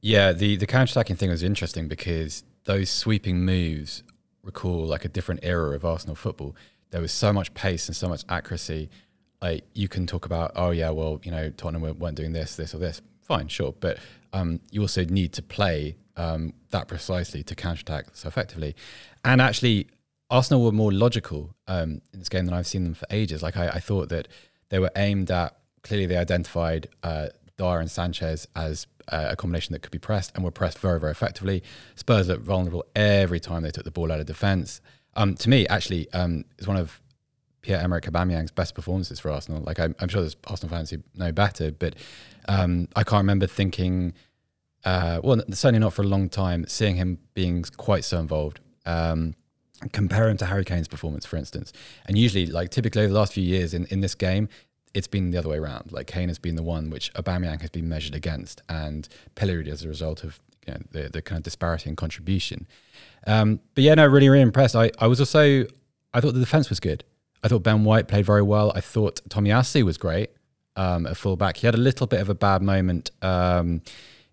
[0.00, 4.02] Yeah, the the counter attacking thing was interesting because those sweeping moves
[4.42, 6.56] recall like a different era of Arsenal football.
[6.90, 8.90] There was so much pace and so much accuracy.
[9.42, 12.74] Like you can talk about, oh yeah, well you know Tottenham weren't doing this, this
[12.74, 13.02] or this.
[13.22, 13.98] Fine, sure, but
[14.32, 18.74] um, you also need to play um, that precisely to counter attack so effectively.
[19.24, 19.88] And actually,
[20.30, 23.42] Arsenal were more logical um, in this game than I've seen them for ages.
[23.42, 24.28] Like I, I thought that
[24.68, 27.28] they were aimed at clearly they identified uh,
[27.58, 31.00] Dier and Sanchez as uh, a combination that could be pressed and were pressed very
[31.00, 31.62] very effectively.
[31.96, 34.80] Spurs looked vulnerable every time they took the ball out of defence.
[35.14, 37.01] Um, to me, actually, um, it's one of
[37.62, 39.62] Pierre Emerick Aubameyang's best performances for Arsenal.
[39.62, 41.94] Like I'm, I'm sure there's Arsenal fans who know better, but
[42.48, 44.14] um, I can't remember thinking.
[44.84, 46.66] Uh, well, certainly not for a long time.
[46.66, 48.60] Seeing him being quite so involved.
[48.84, 49.36] Um,
[49.92, 51.72] compare him to Harry Kane's performance, for instance.
[52.06, 54.48] And usually, like typically over the last few years in, in this game,
[54.94, 55.92] it's been the other way around.
[55.92, 59.84] Like Kane has been the one which Aubameyang has been measured against and pilloried as
[59.84, 62.66] a result of you know, the, the kind of disparity in contribution.
[63.26, 64.76] Um, but yeah, no, really, really impressed.
[64.76, 65.64] I, I was also,
[66.12, 67.04] I thought the defense was good.
[67.42, 68.72] I thought Ben White played very well.
[68.74, 70.30] I thought Tommy Tomiyasu was great
[70.76, 71.58] um, at fullback.
[71.58, 73.82] He had a little bit of a bad moment um,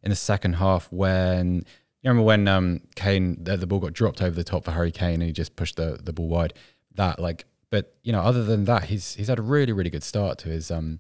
[0.03, 1.65] in the second half when
[2.01, 4.91] you remember when um, Kane the, the, ball got dropped over the top for Harry
[4.91, 6.53] Kane and he just pushed the, the ball wide.
[6.95, 10.03] That like, but you know, other than that, he's he's had a really really good
[10.03, 10.99] start to his um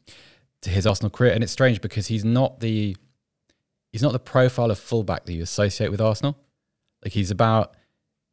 [0.61, 2.95] to his Arsenal career, and it's strange because he's not the
[3.91, 6.37] he's not the profile of fullback that you associate with Arsenal.
[7.03, 7.73] Like he's about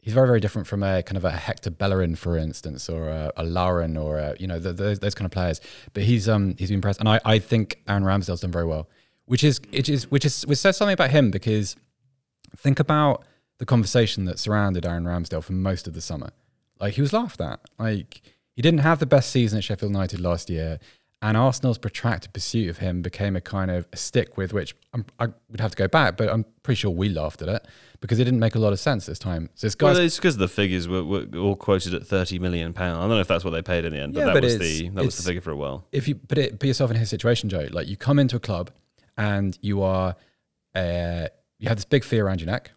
[0.06, 3.32] he's very very different from a kind of a Hector Bellerin, for instance, or a,
[3.36, 5.60] a Lauren, or a, you know the, the, those kind of players.
[5.92, 8.88] But he's um he's been impressed, and I I think Aaron Ramsdale's done very well,
[9.26, 11.74] which is which is which is which says something about him because
[12.56, 13.24] think about
[13.58, 16.30] the conversation that surrounded Aaron Ramsdale for most of the summer.
[16.78, 17.58] Like he was laughed at.
[17.76, 18.22] Like
[18.54, 20.78] he didn't have the best season at Sheffield United last year,
[21.22, 25.06] and Arsenal's protracted pursuit of him became a kind of a stick with which I'm,
[25.18, 27.66] i would have to go back, but I'm pretty sure we laughed at it
[28.00, 29.48] because it didn't make a lot of sense this time.
[29.54, 32.72] So this guy, well, it's because the figures were, were, all quoted at thirty million
[32.72, 32.98] pound.
[32.98, 34.44] I don't know if that's what they paid in the end, but yeah, that but
[34.44, 35.86] was the that was the figure for a while.
[35.92, 38.40] If you put it put yourself in his situation, Joe, like you come into a
[38.40, 38.70] club
[39.16, 40.16] and you are.
[40.74, 42.70] Uh, you have this big fear around your neck.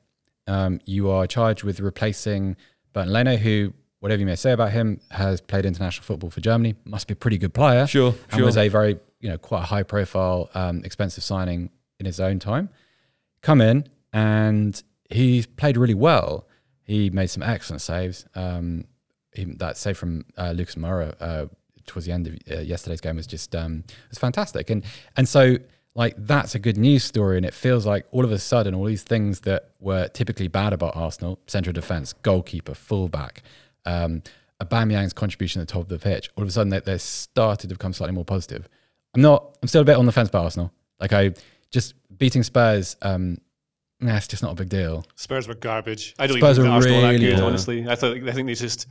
[0.48, 2.56] Um, you are charged with replacing
[2.94, 6.76] Bernd Leno, who, whatever you may say about him, has played international football for Germany.
[6.86, 7.88] Must be a pretty good player.
[7.88, 8.46] Sure, and sure.
[8.46, 12.40] was a very, you know, quite a high profile, um, expensive signing in his own
[12.40, 12.70] time.
[13.42, 16.48] Come in and he played really well.
[16.84, 18.26] He made some excellent saves.
[18.36, 18.86] Um,
[19.34, 21.46] he, that save from uh, Lucas Moura uh,
[21.86, 24.70] towards the end of uh, yesterday's game was just um, was fantastic.
[24.70, 24.84] And
[25.16, 25.58] and so
[25.96, 27.38] like that's a good news story.
[27.38, 30.74] And it feels like all of a sudden, all these things that were typically bad
[30.74, 33.44] about Arsenal, central defense, goalkeeper, fullback,
[33.86, 34.24] um,
[34.62, 37.70] Aubameyang's contribution at the top of the pitch, all of a sudden they, they started
[37.70, 38.68] to become slightly more positive.
[39.16, 40.72] I'm not, I'm still a bit on the fence about Arsenal.
[41.00, 41.34] Like I
[41.72, 43.38] just beating Spurs, um,
[44.00, 45.06] nah, it's just not a big deal.
[45.16, 46.14] Spurs were garbage.
[46.20, 47.88] I don't Spurs even think Arsenal really that good, honestly.
[47.88, 48.88] I thought I think they just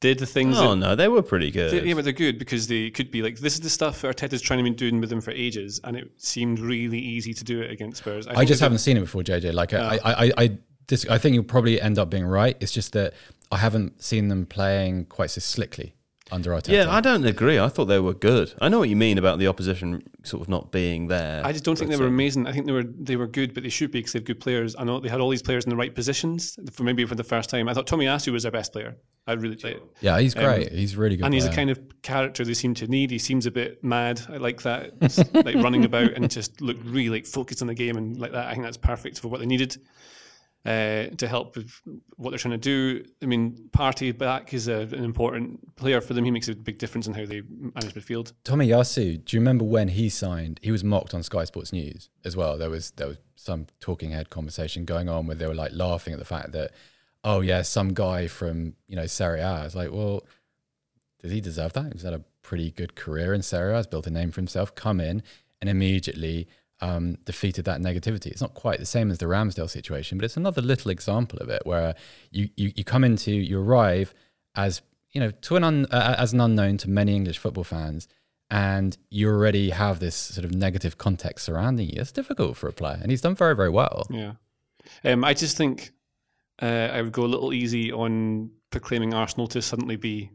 [0.00, 0.58] did the things.
[0.58, 1.70] Oh no, they were pretty good.
[1.70, 4.42] They, yeah, but they're good because they could be like this is the stuff Arteta's
[4.42, 7.62] trying to be doing with them for ages, and it seemed really easy to do
[7.62, 8.26] it against Spurs.
[8.26, 9.54] I, I just haven't seen it before, JJ.
[9.54, 12.56] Like uh, I, I, I, dis- I think you'll probably end up being right.
[12.60, 13.14] It's just that
[13.50, 15.94] I haven't seen them playing quite so slickly
[16.32, 16.68] under Arteta.
[16.68, 17.58] Yeah, I don't agree.
[17.58, 18.54] I thought they were good.
[18.60, 21.44] I know what you mean about the opposition sort of not being there.
[21.44, 22.46] I just don't think they were amazing.
[22.46, 24.40] I think they were they were good, but they should be because they have good
[24.40, 24.74] players.
[24.76, 27.24] I know they had all these players in the right positions for maybe for the
[27.24, 27.68] first time.
[27.68, 28.96] I thought Tomiyasu was their best player.
[29.26, 29.82] I really like it.
[30.00, 30.70] Yeah, he's um, great.
[30.70, 31.26] Um, he's really good.
[31.26, 33.10] And he's the kind of character they seem to need.
[33.10, 34.20] He seems a bit mad.
[34.28, 34.94] I like that.
[35.44, 38.46] like running about and just look really like focused on the game and like that.
[38.46, 39.76] I think that's perfect for what they needed
[40.64, 41.72] uh, to help with
[42.16, 43.04] what they're trying to do.
[43.20, 46.24] I mean, Partey back is a, an important player for them.
[46.24, 48.32] He makes a big difference in how they manage midfield.
[48.44, 50.60] Tomiyasu, do you remember when he signed?
[50.62, 52.58] He was mocked on Sky Sports News as well.
[52.58, 56.12] There was there was some talking head conversation going on where they were like laughing
[56.12, 56.70] at the fact that,
[57.24, 59.46] oh yeah, some guy from you know Serie A.
[59.46, 60.24] I was like, well,
[61.20, 61.92] does he deserve that?
[61.92, 63.76] He's had a pretty good career in Serie A.
[63.76, 64.76] Has built a name for himself.
[64.76, 65.24] Come in
[65.60, 66.46] and immediately
[66.82, 68.26] um, defeated that negativity.
[68.26, 71.48] It's not quite the same as the Ramsdale situation, but it's another little example of
[71.48, 71.94] it where
[72.30, 74.12] you you, you come into you arrive
[74.56, 78.08] as you know to an un, uh, as an unknown to many English football fans,
[78.50, 82.00] and you already have this sort of negative context surrounding you.
[82.00, 84.06] It's difficult for a player, and he's done very, very well.
[84.10, 84.32] Yeah.
[85.04, 85.92] Um, I just think
[86.60, 90.30] uh, I would go a little easy on proclaiming Arsenal to suddenly be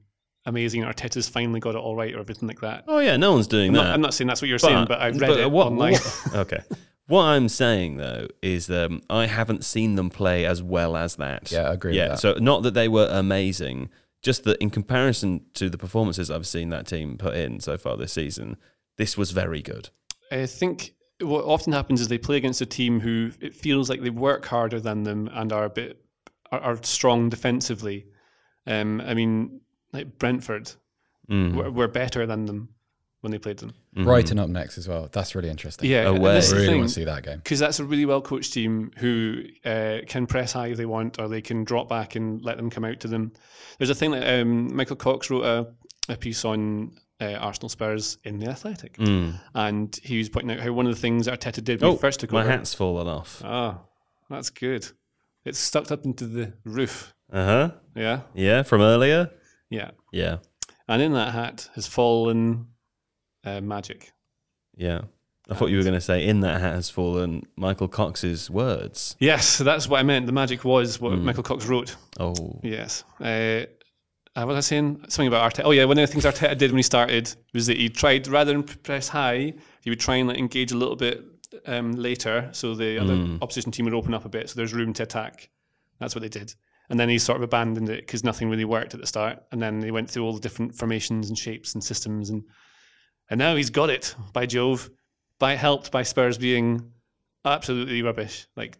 [0.47, 0.81] amazing.
[0.81, 2.85] Arteta's finally got it all right, or everything like that.
[2.87, 3.83] Oh yeah, no one's doing I'm that.
[3.83, 5.93] not, I'm not saying that's what you're saying, but I read it what- online.
[5.93, 6.59] what- okay.
[7.07, 11.51] What I'm saying though is um, I haven't seen them play as well as that.
[11.51, 12.19] Yeah, I agree with Yeah, that.
[12.19, 13.89] so not that they were amazing,
[14.21, 17.95] just that in comparison to the performances I've seen that team put in so far
[17.95, 18.57] this season,
[18.97, 19.87] this was very good.
[20.33, 24.01] I think what often happens is they play against a team who it feels like
[24.01, 26.03] they work harder than them and are a bit
[26.51, 28.05] are, are strong defensively.
[28.65, 29.61] Um, I mean,
[29.93, 30.71] like Brentford
[31.29, 31.55] Mm.
[31.55, 32.69] were, were better than them
[33.19, 33.73] when they played them.
[33.97, 34.05] Mhm.
[34.05, 35.09] Brighton up next as well.
[35.11, 35.89] That's really interesting.
[35.89, 36.35] Yeah, and Away.
[36.35, 36.77] that's I really thing.
[36.77, 37.39] want to see that game.
[37.39, 41.19] because that's a really well coached team who uh, can press high if they want,
[41.19, 43.33] or they can drop back and let them come out to them.
[43.77, 45.67] There's a thing that um, Michael Cox wrote a,
[46.13, 49.37] a piece on uh, Arsenal Spurs in the Athletic, Mm.
[49.53, 51.99] and he was pointing out how one of the things Arteta did when Oh, he
[51.99, 52.51] first took my over.
[52.51, 53.41] hat's fallen off.
[53.43, 53.81] Ah,
[54.29, 54.87] that's good.
[55.43, 57.13] It's stuck up into the roof.
[57.33, 57.71] Uh huh.
[57.95, 59.31] Yeah, Yeah, from earlier.
[59.69, 59.91] Yeah.
[60.11, 60.37] Yeah,
[60.87, 62.67] And in that hat has fallen
[63.43, 64.11] uh, magic.
[64.75, 65.01] yeah.
[65.49, 69.15] I thought you were going to say in that hat has fallen Michael Cox's words.
[69.17, 70.25] Yes, that's what I meant.
[70.25, 71.21] The magic was what Mm.
[71.23, 71.95] Michael Cox wrote.
[72.19, 73.05] Oh, Yes.
[73.21, 73.63] Uh,
[74.35, 75.05] uh, what was I saying?
[75.07, 75.63] Something about Arteta.
[75.63, 78.27] Oh yeah, one of the things Arteta did when he started was that he tried
[78.27, 79.53] rather than press high,
[79.85, 81.23] he would try and like, engage a little bit
[81.65, 83.41] um, later, so the other Mm.
[83.41, 85.49] opposition team would open up a bit, so there's room to attack.
[85.99, 86.53] That's what they did.
[86.89, 89.43] And then he sort of abandoned it because nothing really worked at the start.
[89.51, 92.43] And then he went through all the different formations and shapes and systems, and
[93.29, 94.15] and now he's got it.
[94.31, 94.89] By Jove,
[95.39, 96.91] by helped by Spurs being
[97.43, 98.47] absolutely rubbish.
[98.55, 98.77] Like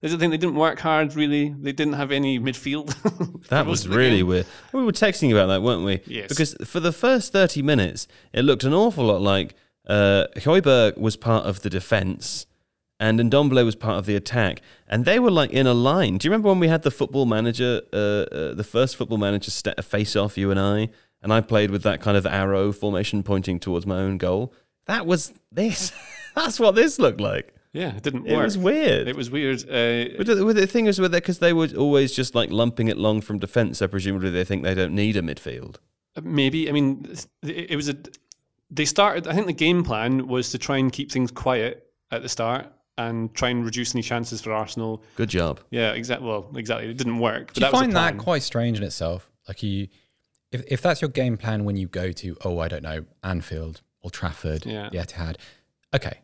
[0.00, 1.54] there's the thing, they didn't work hard really.
[1.58, 2.94] They didn't have any midfield.
[3.48, 4.26] that was really game.
[4.26, 4.46] weird.
[4.72, 6.00] We were texting about that, weren't we?
[6.06, 6.28] Yes.
[6.28, 9.54] Because for the first 30 minutes, it looked an awful lot like
[9.86, 10.26] uh,
[10.96, 12.46] was part of the defence
[12.98, 14.62] and Ndombele was part of the attack.
[14.88, 16.18] And they were like in a line.
[16.18, 19.50] Do you remember when we had the football manager, uh, uh, the first football manager
[19.50, 20.88] st- face off, you and I?
[21.22, 24.52] And I played with that kind of arrow formation pointing towards my own goal.
[24.86, 25.92] That was this.
[26.34, 27.52] That's what this looked like.
[27.72, 28.40] Yeah, it didn't It work.
[28.42, 29.08] It was weird.
[29.08, 29.62] It was weird.
[29.64, 32.96] Uh, But the, the thing is with because they were always just like lumping it
[32.96, 33.78] long from defence.
[33.78, 35.76] So presumably they think they don't need a midfield.
[36.22, 36.68] maybe.
[36.68, 37.06] I mean,
[37.42, 37.96] it was a.
[38.70, 39.26] They started.
[39.26, 42.66] I think the game plan was to try and keep things quiet at the start
[42.98, 45.02] and try and reduce any chances for Arsenal.
[45.16, 45.60] Good job.
[45.70, 46.26] Yeah, exactly.
[46.26, 46.88] Well, exactly.
[46.90, 47.48] It didn't work.
[47.48, 49.30] But Do you that find that quite strange in itself?
[49.48, 49.88] Like you,
[50.52, 53.82] if if that's your game plan when you go to, oh, I don't know, Anfield
[54.00, 54.88] or Trafford, Yeah.
[54.90, 55.36] the Etihad,
[55.94, 56.20] okay,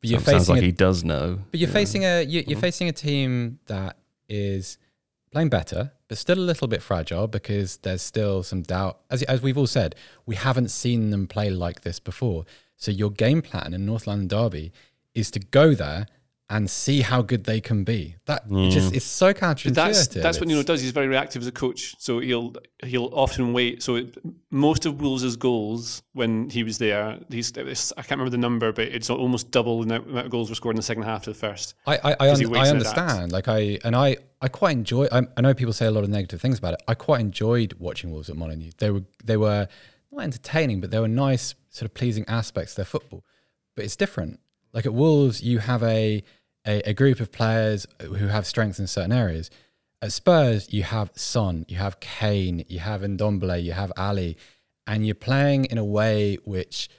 [0.00, 1.40] but you're Sounds facing like a, he does know.
[1.50, 2.50] but you're facing a you, Mm-hmm.
[2.50, 3.96] you're facing a team that
[4.28, 4.78] is
[5.32, 9.00] playing better, but still a little bit fragile because there's still some doubt.
[9.10, 12.46] As as we've all said, we haven't seen them play like this before.
[12.76, 14.72] So your game plan in North London Derby
[15.16, 16.06] is to go there
[16.48, 18.14] and see how good they can be.
[18.26, 18.96] That it just mm.
[18.96, 19.74] it's so counterintuitive.
[19.74, 20.80] That's that's what It's- Nuno does.
[20.80, 23.82] He's very reactive as a coach, so he'll he'll often wait.
[23.82, 24.16] So it,
[24.50, 27.62] most of Wolves' goals when he was there, he's I
[28.02, 30.76] can't remember the number, but it's almost double the amount of goals were scored in
[30.76, 31.74] the second half to the first.
[31.84, 33.32] I I, I, 'Cause he un- I understand.
[33.32, 35.08] Like I and I I quite enjoy.
[35.10, 36.82] I, I know people say a lot of negative things about it.
[36.86, 38.70] I quite enjoyed watching Wolves at Molineux.
[38.78, 39.66] They were they were
[40.12, 43.24] not entertaining, but they were nice, sort of pleasing aspects to their football.
[43.74, 44.38] But it's different.
[44.76, 46.22] Like at Wolves, you have a
[46.66, 49.50] a, a group of players who have strengths in certain areas.
[50.02, 54.36] At Spurs, you have Son, you have Kane, you have Ndombele, you have Alli,
[54.86, 56.90] and you're playing in a way which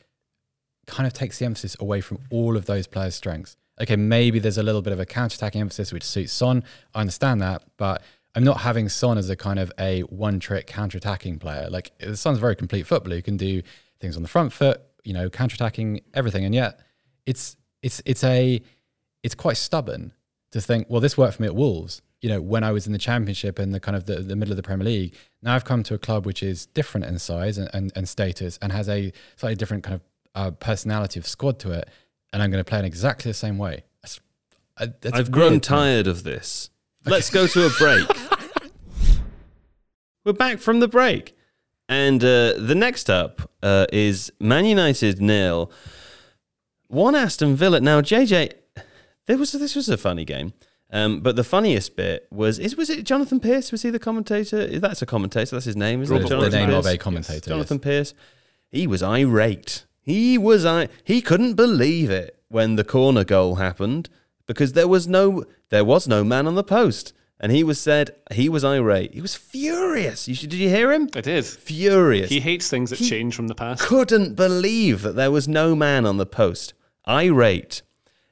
[0.88, 3.56] kind of takes the emphasis away from all of those players' strengths.
[3.80, 6.63] Okay, maybe there's a little bit of a counter-attacking emphasis which suits Son.
[6.96, 8.02] I understand that, but
[8.34, 11.70] I'm not having Son as a kind of a one-trick counter-attacking player.
[11.70, 13.62] Like Son's a very complete footballer who can do
[14.00, 16.80] things on the front foot, you know, counter-attacking everything, and yet
[17.28, 18.62] it's it's it's a
[19.24, 20.13] it's quite stubborn
[20.52, 22.02] to think, well, this worked for me at Wolves.
[22.22, 24.52] You know, when I was in the Championship and the kind of the, the middle
[24.52, 27.58] of the Premier League, now I've come to a club which is different in size
[27.58, 30.02] and, and, and status and has a slightly different kind of
[30.34, 31.88] uh, personality of squad to it,
[32.34, 33.84] and I'm going to play in exactly the same way.
[34.02, 34.20] That's,
[34.78, 35.78] uh, that's I've grown weird to me.
[35.78, 36.70] tired of this.
[37.06, 38.08] Let's go to a break.
[40.26, 41.38] We're back from the break.
[41.88, 45.72] And uh, the next up uh, is Man United nil.
[46.88, 47.80] One Aston Villa.
[47.80, 48.54] Now, JJ,
[49.26, 50.54] there was this was a funny game.
[50.89, 53.71] Um, but the funniest bit was is was it Jonathan Pearce?
[53.73, 54.80] Was he the commentator?
[54.80, 55.56] That's a commentator.
[55.58, 56.21] That's his name, isn't it?
[56.23, 57.50] The Jonathan name of a commentator.
[57.50, 58.13] Jonathan Pearce.
[58.69, 59.84] He was irate.
[60.02, 60.88] He was I.
[61.04, 64.08] He couldn't believe it when the corner goal happened
[64.45, 67.12] because there was no there was no man on the post.
[67.39, 69.13] and he was said he was irate.
[69.13, 70.28] He was furious.
[70.30, 71.10] You should, did you hear him?
[71.13, 71.45] I did.
[71.45, 72.30] Furious.
[72.30, 73.82] He hates things that change from the past.
[73.82, 76.73] couldn't believe that there was no man on the post.
[77.08, 77.82] Irate.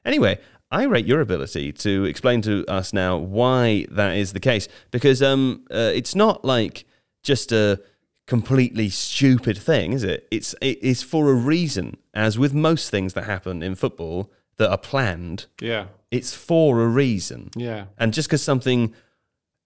[0.04, 0.38] Anyway,
[0.70, 5.22] I rate your ability to explain to us now why that is the case, because
[5.22, 6.84] um, uh, it's not like
[7.22, 7.80] just a
[8.26, 10.26] completely stupid thing, is it?
[10.30, 11.96] It's it is for a reason.
[12.14, 15.86] As with most things that happen in football that are planned, Yeah.
[16.10, 17.50] it's for a reason.
[17.54, 17.86] Yeah.
[17.98, 18.94] And just because something,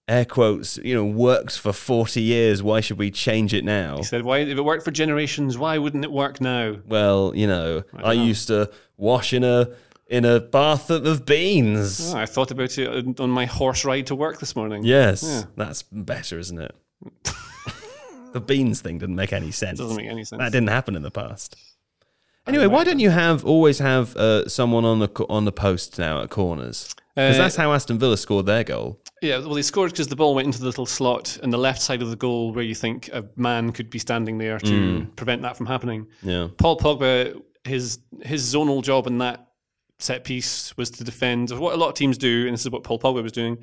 [0.07, 3.97] air quotes, you know, works for forty years, why should we change it now?
[3.97, 5.57] He said, "Why if it worked for generations?
[5.57, 8.69] Why wouldn't it work now?" Well, you know, I, used to
[9.01, 9.67] wash in a
[10.07, 12.13] in a bath of beans.
[12.13, 14.83] Oh, I thought about it on my horse ride to work this morning.
[14.83, 15.43] Yes, Yeah.
[15.55, 16.75] that's better, isn't it?
[18.33, 19.79] the beans thing didn't make any sense.
[19.79, 20.39] Doesn't make any sense.
[20.39, 21.55] That didn't happen in the past.
[22.47, 26.21] Anyway, why don't you have always have uh, someone on the on the post now
[26.21, 26.93] at corners?
[27.15, 28.99] Because Uh, that's how Aston Villa scored their goal.
[29.21, 31.81] Yeah, well, they scored because the ball went into the little slot in the left
[31.81, 35.15] side of the goal where you think a man could be standing there to Mm.
[35.15, 36.07] prevent that from happening.
[36.23, 39.47] Yeah, Paul Pogba, his his zonal job in that
[39.99, 41.51] set piece was to defend.
[41.51, 43.57] What a lot of teams do, and this is what Paul Pogba was doing,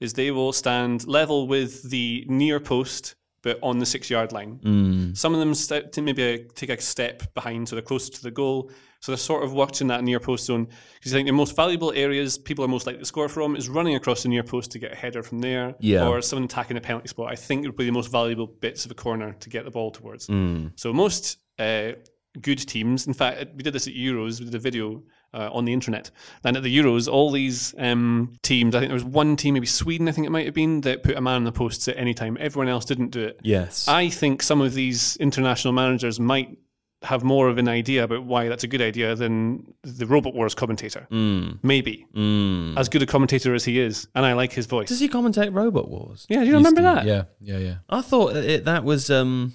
[0.00, 4.58] is they will stand level with the near post, but on the six yard line.
[4.64, 5.16] Mm.
[5.16, 8.22] Some of them step to maybe a, take a step behind, so they're closer to
[8.22, 8.70] the goal.
[9.00, 11.92] So they're sort of watching that near post zone because I think the most valuable
[11.92, 14.78] areas people are most likely to score from is running across the near post to
[14.78, 16.08] get a header from there, Yeah.
[16.08, 17.30] or someone attacking a penalty spot.
[17.30, 19.70] I think it would be the most valuable bits of a corner to get the
[19.70, 20.26] ball towards.
[20.28, 20.72] Mm.
[20.76, 21.92] So most uh,
[22.40, 24.38] good teams, in fact, we did this at Euros.
[24.40, 26.10] We did a video uh, on the internet,
[26.44, 28.74] and at the Euros, all these um, teams.
[28.74, 31.02] I think there was one team, maybe Sweden, I think it might have been, that
[31.02, 32.36] put a man on the posts at any time.
[32.40, 33.40] Everyone else didn't do it.
[33.42, 36.56] yes, I think some of these international managers might
[37.02, 40.54] have more of an idea about why that's a good idea than the Robot Wars
[40.54, 41.06] commentator.
[41.10, 41.58] Mm.
[41.62, 42.78] Maybe Mm.
[42.78, 44.88] as good a commentator as he is, and I like his voice.
[44.88, 46.24] Does he commentate Robot Wars?
[46.30, 47.04] yeah, do you remember that?
[47.04, 47.74] Yeah, yeah, yeah.
[47.90, 49.10] I thought it, that was.
[49.10, 49.52] Um,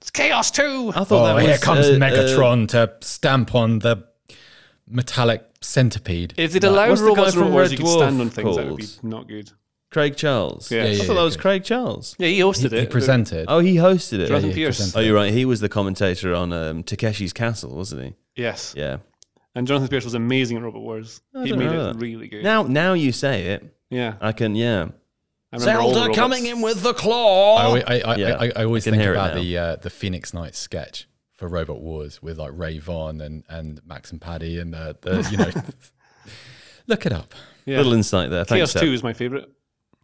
[0.00, 0.92] It's Chaos Two.
[0.94, 1.44] I thought Oh, that was.
[1.44, 4.06] here comes uh, uh, Megatron to stamp on the
[4.88, 6.34] metallic centipede.
[6.36, 8.30] If they'd allowed what's the robots guy from Robot Wars, Red you could stand on
[8.30, 8.56] things.
[8.56, 9.50] That would be not good.
[9.90, 10.70] Craig Charles.
[10.70, 10.82] Yeah.
[10.82, 11.42] I Yeah, thought yeah, that was yeah.
[11.42, 12.14] Craig Charles.
[12.18, 12.80] Yeah, he hosted he, it.
[12.82, 13.46] he presented.
[13.48, 14.28] Oh, he hosted it.
[14.28, 14.96] Jonathan yeah, Pearce.
[14.96, 15.32] Oh, you're right.
[15.32, 18.14] He was the commentator on um, Takeshi's Castle, wasn't he?
[18.36, 18.72] Yes.
[18.76, 18.98] Yeah.
[19.56, 21.20] And Jonathan Pearce was amazing at Robot Wars.
[21.34, 21.96] I He made it that.
[21.96, 22.44] really good.
[22.44, 24.14] Now, now you say it, yeah.
[24.20, 24.54] I can.
[24.54, 24.90] Yeah.
[25.52, 25.94] I remember all
[26.46, 27.56] in with the claw.
[27.56, 30.32] I, always- I, I, Yeah, I, I always I think about the uh, the Phoenix
[30.32, 34.72] Nights sketch for Robot Wars with like Ray Von and, and Max and Paddy and
[34.74, 35.50] the, the you know
[36.86, 37.34] look it up.
[37.66, 37.78] Yeah.
[37.78, 38.44] Little insight there.
[38.44, 38.82] Chaos Thanks, Seb.
[38.82, 39.46] 2 is my favourite.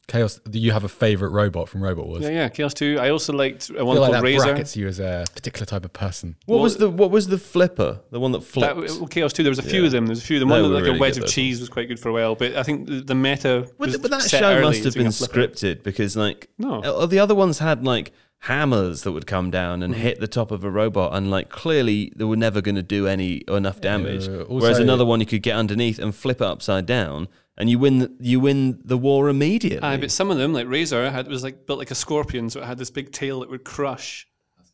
[0.08, 0.38] Chaos.
[0.48, 2.22] Do you have a favorite robot from Robot Wars?
[2.22, 2.48] Yeah, yeah.
[2.48, 2.98] Chaos 2.
[3.00, 4.44] I also liked uh, I one feel like called that Razer.
[4.44, 6.36] brackets you as a particular type of person.
[6.46, 8.00] What Well- was the What was the flipper?
[8.12, 8.76] The one that That, flipped.
[8.76, 9.86] well, Chaos 2, there was a few Yeah.
[9.86, 10.06] of them.
[10.06, 10.48] There was a few of them.
[10.50, 11.98] They One were that, like really a wedge good, of those cheese was quite good
[11.98, 13.66] for a while, but I think the, the meta.
[13.78, 15.48] But, was but that set show early must have being been a flipper.
[15.48, 16.80] scripted because, like, No.
[16.82, 19.84] uh, the other ones had like hammers that would come down Mm.
[19.86, 22.82] and hit the top of a robot, and like clearly they were never going to
[22.82, 24.28] do any enough damage.
[24.28, 27.70] Uh, Whereas also- another one you could get underneath and flip it upside down, and
[27.70, 27.98] you win.
[27.98, 29.86] The, you win the war immediately.
[29.86, 32.60] Aye, but some of them, like Razer, had was like built like a scorpion, so
[32.60, 34.26] it had this big tail that would crush.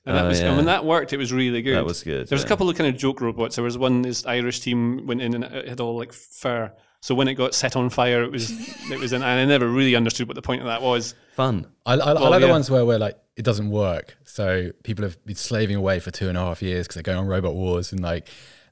[0.04, 0.48] And, that Oh, was, yeah.
[0.48, 1.76] and when that worked, it was really good.
[1.76, 2.46] That was good, There was yeah.
[2.46, 3.54] a couple of kind of joke robots.
[3.54, 6.72] There was one this Irish team went in and it had all like fur.
[7.00, 8.50] So when it got set on fire, it was
[8.90, 11.14] it was, in, and I never really understood what the point of that was.
[11.36, 11.66] Fun.
[11.86, 14.16] I, I, I Well, like the ones where we're like it doesn't work.
[14.24, 17.18] So people have been slaving away for two and a half years because they're going
[17.18, 18.28] on Robot Wars and like,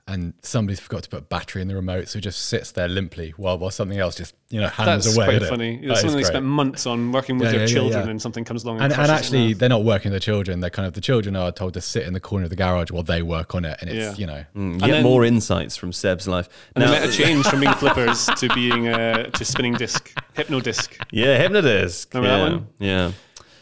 [0.08, 2.88] and somebody's forgot to put a battery in the remote, so it just sits there
[2.88, 5.26] limply while while something else just you know hands That's away.
[5.26, 5.48] quite at it.
[5.48, 5.74] funny.
[5.76, 7.72] You know, That is something they spent months on working with Yeah, their yeah, yeah,
[7.74, 8.10] children, yeah.
[8.10, 10.24] and something comes along and, and, and crushes it actually, they're not working with the
[10.24, 10.60] children.
[10.60, 12.90] They're kind of the children are told to sit in the corner of the garage
[12.90, 14.20] while they work on it, and it's Yeah.
[14.20, 16.48] you know Mm, And Get then- more insights from Seb's life.
[16.74, 20.12] and Now, they made a change from being flippers to being uh, to spinning disc,
[20.36, 20.96] Hypnodisc.
[21.12, 22.12] yeah, Hypnodisc.
[22.14, 22.44] Remember yeah.
[22.44, 22.66] that one?
[22.78, 23.12] Yeah.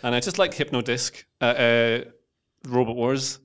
[0.03, 2.05] And I just like Hypnodisc, uh, uh,
[2.68, 3.40] Robot Wars.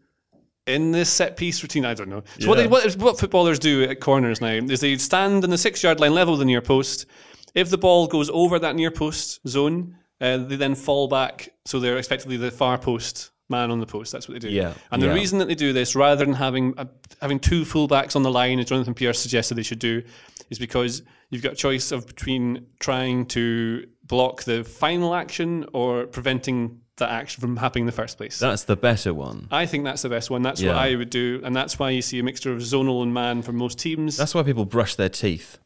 [0.65, 2.23] In this set piece routine, I don't know.
[2.39, 5.57] So what, they, what, what footballers do at corners now is they stand in the
[5.57, 7.05] six yard line level of the near post.
[7.53, 11.49] If the ball goes over that near post zone, uh, they then fall back.
[11.65, 14.11] So they're effectively the far post man on the post.
[14.11, 14.49] That's what they do.
[14.49, 15.13] Yeah, And the yeah.
[15.13, 16.85] reason that they do this, rather than having uh,
[17.21, 20.01] having two fullbacks on the line, as Jonathan Pearce suggested they should do,
[20.49, 26.07] is because you've got a choice of between trying to block the final action or
[26.07, 28.37] preventing that action from happening in the first place.
[28.39, 29.47] That's the better one.
[29.51, 30.41] I think that's the best one.
[30.43, 30.69] That's Yeah.
[30.69, 33.41] what I would do, and that's why you see a mixture of zonal and man
[33.41, 34.15] for most teams.
[34.17, 35.57] That's why people brush their teeth,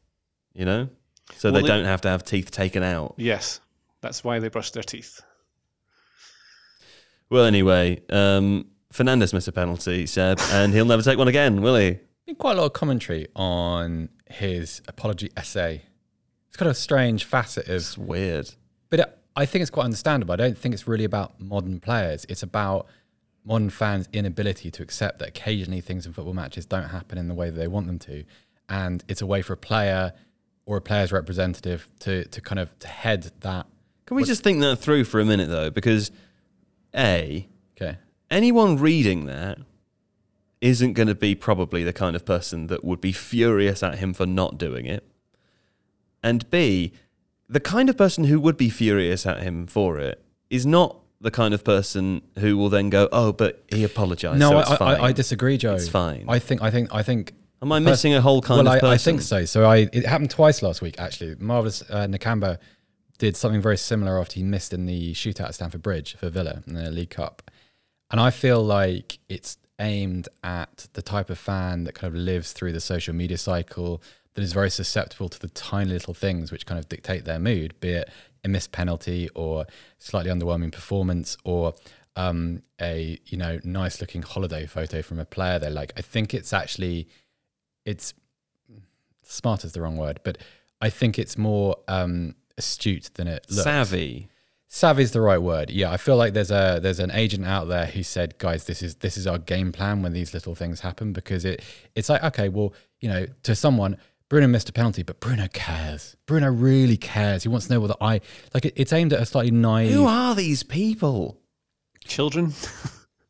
[0.53, 0.89] you know?
[1.35, 3.15] So Well, they they- don't have to have teeth taken out.
[3.17, 3.59] yes,
[4.01, 5.19] that's why they brush their teeth.
[7.29, 11.75] Well, anyway, um, Fernandez missed a penalty, Seb, and he'll never take one again, will
[11.75, 11.99] he?
[12.25, 15.81] been quite a lot of commentary on his apology essay.
[16.49, 18.53] It's got a strange facet of It's weird.
[18.89, 20.33] But it, I think it's quite understandable.
[20.33, 22.25] I don't think it's really about modern players.
[22.27, 22.87] It's about
[23.45, 27.35] modern fans' inability to accept that occasionally things in football matches don't happen in the
[27.35, 28.23] way that they want them to,
[28.67, 30.13] and it's a way for a player
[30.65, 33.67] or a player's representative to to kind of to head that.
[34.07, 35.69] Can we just think that through for a minute though?
[35.69, 36.11] Because
[36.95, 37.47] a
[37.79, 37.97] Okay.
[38.31, 39.59] anyone reading that
[40.61, 44.13] isn't going to be probably the kind of person that would be furious at him
[44.13, 45.07] for not doing it.
[46.23, 46.93] And B,
[47.49, 51.31] the kind of person who would be furious at him for it is not the
[51.31, 54.71] kind of person who will then go, "Oh, but he apologized." No, so I, it's
[54.71, 55.01] I, fine.
[55.01, 55.75] I disagree, Joe.
[55.75, 56.25] It's fine.
[56.27, 58.79] I think I think I think Am I missing a whole kind well, of I,
[58.79, 58.93] person?
[58.93, 59.45] I think so.
[59.45, 61.35] So I it happened twice last week actually.
[61.39, 62.59] Marvelous uh, Nakamba
[63.17, 66.61] did something very similar after he missed in the shootout at Stamford Bridge for Villa
[66.67, 67.49] in the League Cup,
[68.11, 72.51] and I feel like it's aimed at the type of fan that kind of lives
[72.51, 74.01] through the social media cycle
[74.37, 77.73] that is very susceptible to the tiny little things which kind of dictate their mood,
[77.79, 78.07] be it
[78.45, 79.65] a missed penalty or
[79.97, 81.73] slightly underwhelming performance or
[82.15, 85.91] um, a you know nice looking holiday photo from a player they like.
[85.97, 87.07] I think it's actually
[87.83, 88.13] it's
[89.23, 90.37] smart is the wrong word, but
[90.79, 93.63] I think it's more um, astute than it looks.
[93.63, 94.27] savvy.
[94.67, 95.71] Savvy is the right word.
[95.71, 98.83] Yeah, I feel like there's a there's an agent out there who said, guys, this
[98.83, 101.63] is this is our game plan when these little things happen because it
[101.95, 103.97] it's like okay, well, you know, to someone.
[104.29, 106.15] Bruno missed a penalty, but Bruno cares.
[106.25, 107.43] Bruno really cares.
[107.43, 108.19] He wants to know whether I
[108.53, 108.65] like.
[108.65, 109.93] It, it's aimed at a slightly naive.
[109.93, 111.39] Who are these people?
[112.05, 112.53] Children.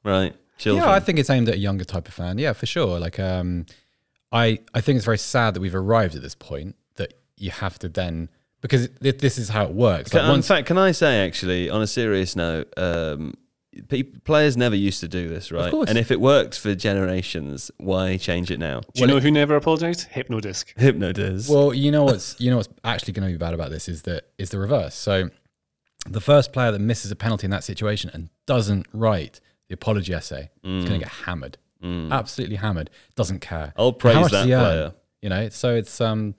[0.04, 0.88] Right, children.
[0.88, 2.38] Yeah, I think it's aimed at a younger type of fan.
[2.38, 2.98] Yeah, for sure.
[2.98, 3.66] Like, um,
[4.32, 7.78] I I think it's very sad that we've arrived at this point that you have
[7.80, 8.30] to then
[8.62, 10.14] because th- this is how it works.
[10.14, 13.34] Like Can- in fact, can I say actually, on a serious note, um,
[13.82, 15.72] pe- players never used to do this, right?
[15.72, 15.90] course.
[15.90, 18.82] And if it works for generations, why change it now?
[18.94, 20.10] Do you know who never apologized?
[20.12, 20.78] Hypnodisc.
[20.78, 21.50] Hypno does.
[21.50, 24.04] well, you know what's you know what's actually going to be bad about this is
[24.04, 24.96] that is the reverse.
[24.96, 25.30] So
[26.10, 30.14] the first player that misses a penalty in that situation and doesn't write the apology
[30.14, 31.58] essay is going to get hammered.
[31.84, 32.90] Absolutely hammered.
[33.16, 33.74] Doesn't care.
[33.78, 34.60] I'll praise that does he earn?
[34.62, 34.94] player.
[35.22, 36.36] You know, so it's um,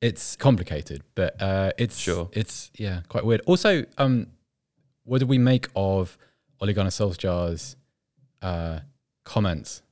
[0.00, 2.28] it's complicated, but uh, it's Sure.
[2.32, 3.42] it's yeah, quite weird.
[3.46, 4.28] Also, um,
[5.04, 6.16] what do we make of
[6.60, 7.76] Ole Gunnar Solskjaer's
[8.42, 8.80] uh,
[9.24, 9.82] comments?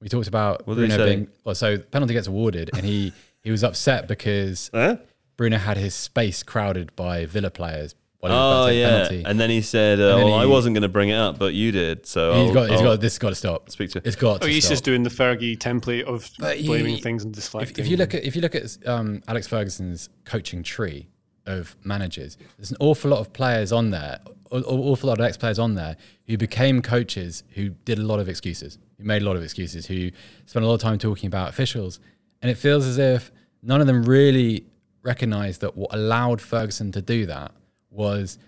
[0.00, 1.54] We talked about What Bruno being well.
[1.54, 3.12] So penalty gets awarded, and he
[3.42, 4.96] he was upset because Huh?
[5.36, 7.94] Bruno had his space crowded by Villa players.
[8.20, 9.22] While he was about Oh to yeah, penalty.
[9.26, 11.54] and then he said, uh, then "Well, I wasn't going to bring it up, but
[11.54, 13.70] you did." So he's I'll- got he's I'll got this has got to stop.
[13.70, 14.02] speak to.
[14.04, 14.36] It's got.
[14.42, 14.72] Oh, to he's stop.
[14.72, 17.78] just doing the Fergie template of But he- blaming things and if, deflecting.
[17.84, 21.08] if you look at if you look at um, Alex Ferguson's coaching tree
[21.46, 24.18] of managers, there's an awful lot of players on there,
[24.52, 28.20] an awful lot of ex players on there who became coaches who did a lot
[28.20, 30.10] of excuses, who made a lot of excuses, who
[30.46, 32.00] spent a lot of time talking about officials,
[32.42, 33.32] and it feels as if
[33.62, 34.64] none of them really
[35.02, 37.52] recognised that what allowed Ferguson to do that
[37.90, 38.38] was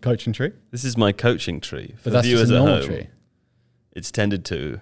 [0.00, 2.76] coaching tree, This is my coaching tree for but that's viewers just a at normal
[2.78, 2.86] home.
[2.86, 3.06] tree.
[3.92, 4.80] It's tended to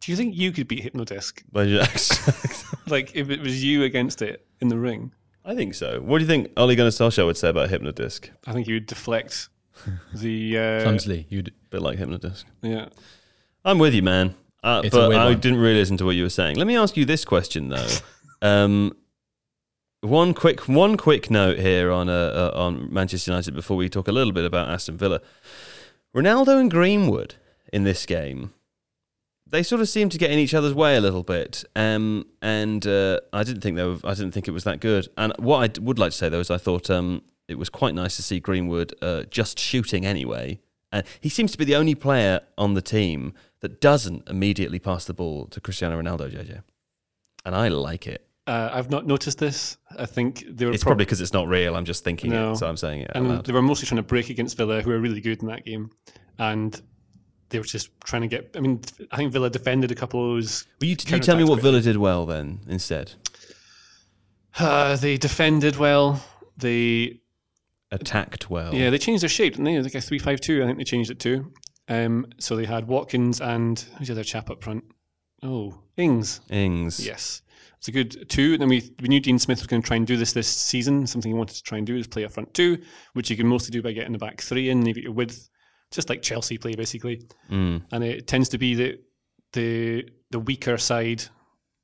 [0.00, 1.42] do you think you could beat Hypnodisc?
[1.50, 5.12] by Jack- Like if it was you against it in the ring?
[5.44, 6.00] I think so.
[6.00, 8.30] What do you think Ole Gunnar Solskjaer would say about Hypnodisc?
[8.46, 9.48] I think he would deflect
[10.14, 10.58] the.
[10.58, 12.44] Uh, Clumsily, you'd A bit like Hypnodisc.
[12.62, 12.88] yeah.
[13.64, 14.34] I'm with you, man.
[14.62, 15.40] Uh, It's but weird I one.
[15.40, 16.56] didn't really listen to what you were saying.
[16.56, 17.88] Let me ask you this question though.
[18.42, 18.96] um,
[20.00, 24.06] one quick one quick note here on uh, uh, on Manchester United before we talk
[24.08, 25.20] a little bit about Aston Villa.
[26.14, 27.34] Ronaldo and Greenwood
[27.72, 28.52] in this game,
[29.54, 31.64] they sort of seem to get in each other's way a little bit.
[31.76, 35.08] Um, and uh, I didn't think they were, I didn't think it was that good.
[35.16, 37.94] And what I would like to say though is I thought um, it was quite
[37.94, 40.58] nice to see Greenwood uh, just shooting anyway.
[40.92, 45.04] And he seems to be the only player on the team that doesn't immediately pass
[45.04, 46.62] the ball to Cristiano Ronaldo, JJ.
[47.44, 48.26] And I like it.
[48.46, 49.78] Uh, I've not noticed this.
[49.98, 51.76] I think they were It's prob- probably because it's not real.
[51.76, 52.52] I'm just thinking No.
[52.52, 53.46] it, so I'm saying it and loud.
[53.46, 55.90] they were mostly trying to break against Villa, who were really good in that game,
[56.38, 56.80] and
[57.54, 58.50] they were just trying to get.
[58.56, 58.80] I mean,
[59.12, 60.66] I think Villa defended a couple of those.
[60.80, 61.70] Will you, you tell me what quickly.
[61.70, 63.12] Villa did well then instead?
[64.58, 66.22] Uh, they defended well.
[66.56, 67.20] They
[67.90, 68.74] Attacked well.
[68.74, 69.80] yeah, they changed their shape, didn't they?
[69.80, 70.62] Like a three-five-two.
[70.62, 71.52] I think they changed it too.
[71.88, 74.82] Um, so they had Watkins and who's the other chap up front?
[75.44, 76.40] Oh, Ings.
[76.50, 77.06] Ings.
[77.06, 77.42] Yes,
[77.78, 78.54] it's a good two.
[78.54, 80.48] And then we we knew Dean Smith was going to try and do this this
[80.48, 81.06] season.
[81.06, 82.78] Something he wanted to try and do is play a front two,
[83.12, 84.82] which you can mostly do by getting the back three in.
[84.82, 85.48] Maybe your width,
[85.94, 87.22] just like Chelsea play basically.
[87.50, 87.82] Mm.
[87.92, 88.98] And it tends to be the
[89.52, 91.22] the the weaker side,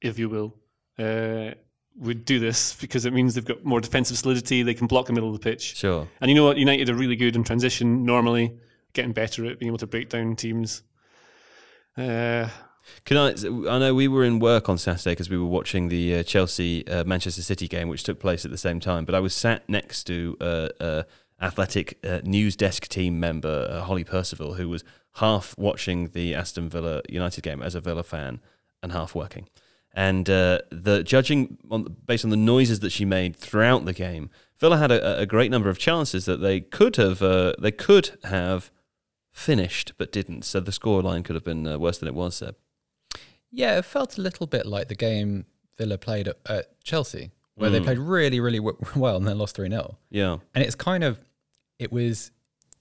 [0.00, 0.56] if you will,
[0.98, 1.54] uh,
[1.96, 4.62] would do this because it means they've got more defensive solidity.
[4.62, 5.76] They can block the middle of the pitch.
[5.76, 6.08] Sure.
[6.20, 6.56] And you know what?
[6.56, 8.58] United are really good in transition normally,
[8.92, 10.82] getting better at being able to break down teams.
[11.96, 12.48] Uh,
[13.04, 13.30] Can I?
[13.70, 16.86] I know we were in work on Saturday because we were watching the uh, Chelsea
[16.88, 19.04] uh, Manchester City game, which took place at the same time.
[19.04, 21.02] But I was sat next to uh, uh,
[21.40, 24.84] athletic uh, news desk team member uh, Holly Percival, who was
[25.14, 28.40] half watching the Aston Villa United game as a Villa fan
[28.82, 29.48] and half working.
[29.92, 34.30] And uh, the judging on, based on the noises that she made throughout the game,
[34.58, 38.10] Villa had a, a great number of chances that they could have uh, they could
[38.24, 38.70] have
[39.32, 40.44] finished but didn't.
[40.44, 42.36] So the scoreline could have been uh, worse than it was.
[42.36, 42.54] Seb.
[43.50, 47.70] Yeah, it felt a little bit like the game Villa played at, at Chelsea, where
[47.70, 47.84] they Mm.
[47.84, 49.96] played really, really w- well and then lost 3 0.
[50.10, 50.38] Yeah.
[50.54, 51.18] And it's kind of,
[51.80, 52.30] it was,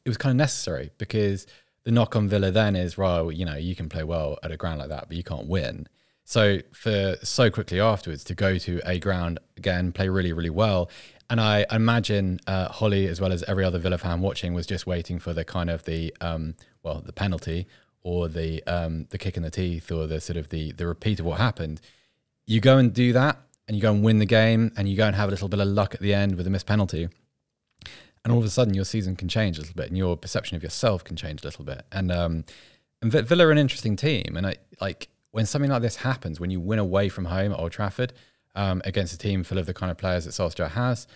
[0.06, 1.47] it was kind of necessary because
[1.86, 4.58] the knock on Villa then is, well, you know, you can play well at a
[4.58, 5.88] ground like that, but you can't win.
[6.26, 10.91] So for so quickly afterwards to go to a ground again, play really, really well.
[11.30, 14.86] And I imagine uh, Holly, as well as every other Villa fan watching, was just
[14.86, 17.66] waiting for the kind of the um, well, the penalty
[18.04, 21.20] or the um, the kick in the teeth or the sort of the the repeat
[21.20, 21.82] of what happened.
[22.45, 25.08] You go and do that, and you go and win the game, and you go
[25.08, 27.10] and have a little bit of luck at the end with a missed penalty
[28.30, 30.55] and all of a sudden your season can change a little bit and your perception
[30.55, 31.82] of yourself can change a little bit.
[31.91, 32.43] And um
[33.01, 36.51] and Villa are an interesting team and I like when something like this happens when
[36.51, 38.13] you win away from home at Old Trafford
[38.53, 41.07] um, against a team full of the kind of players that Solskjaer has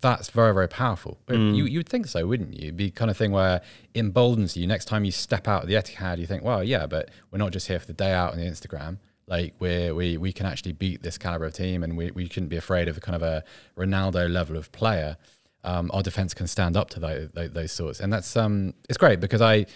[0.00, 1.18] that's very very powerful.
[1.26, 2.68] But you you would think so wouldn't you?
[2.68, 3.60] It'd be kind of thing where
[3.92, 4.64] it emboldens you.
[4.64, 7.50] Next time you step out of the Etihad you think well yeah but we're not
[7.50, 8.98] just here for the day out on the Instagram.
[9.26, 12.48] Like we're, we we can actually beat this caliber of team and we, we shouldn't
[12.48, 13.42] be afraid of a kind of a
[13.76, 15.16] Ronaldo level of player
[15.64, 18.00] um, our defense can stand up to those, those, those sorts.
[18.00, 19.66] And that's um, it's great because I,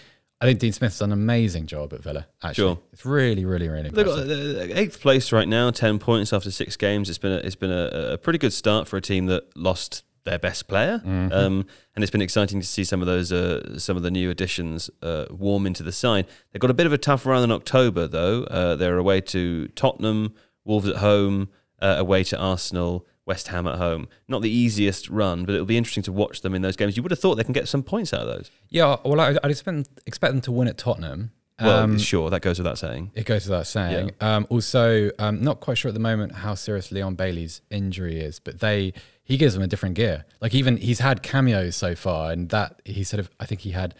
[0.41, 2.27] I think Dean Smith's done an amazing job at Villa.
[2.43, 2.79] Actually, Sure.
[2.91, 6.75] it's really, really, really They've got uh, eighth place right now, ten points after six
[6.77, 7.09] games.
[7.09, 10.03] It's been a, it's been a, a pretty good start for a team that lost
[10.25, 11.65] their best player, um,
[11.95, 14.89] and it's been exciting to see some of those uh, some of the new additions
[15.01, 16.25] uh, warm into the side.
[16.51, 18.43] They've got a bit of a tough run in October though.
[18.43, 21.49] Uh, they're away to Tottenham, Wolves at home,
[21.81, 23.05] uh, away to Arsenal.
[23.25, 24.07] West Ham at home.
[24.27, 26.97] Not the easiest run, but it'll be interesting to watch them in those games.
[26.97, 28.51] You would have thought they can get some points out of those.
[28.69, 31.31] Yeah, well, I, I'd expect, expect them to win at Tottenham.
[31.61, 33.11] Well, Um, sure, that goes without saying.
[33.13, 34.11] It goes without saying.
[34.19, 38.39] Um, also, um, not quite sure at the moment how serious Leon Bailey's injury is,
[38.39, 38.93] but they
[39.23, 40.25] he gives them a different gear.
[40.41, 43.71] Like even he's had cameos so far, and that he sort of I think he
[43.71, 43.93] had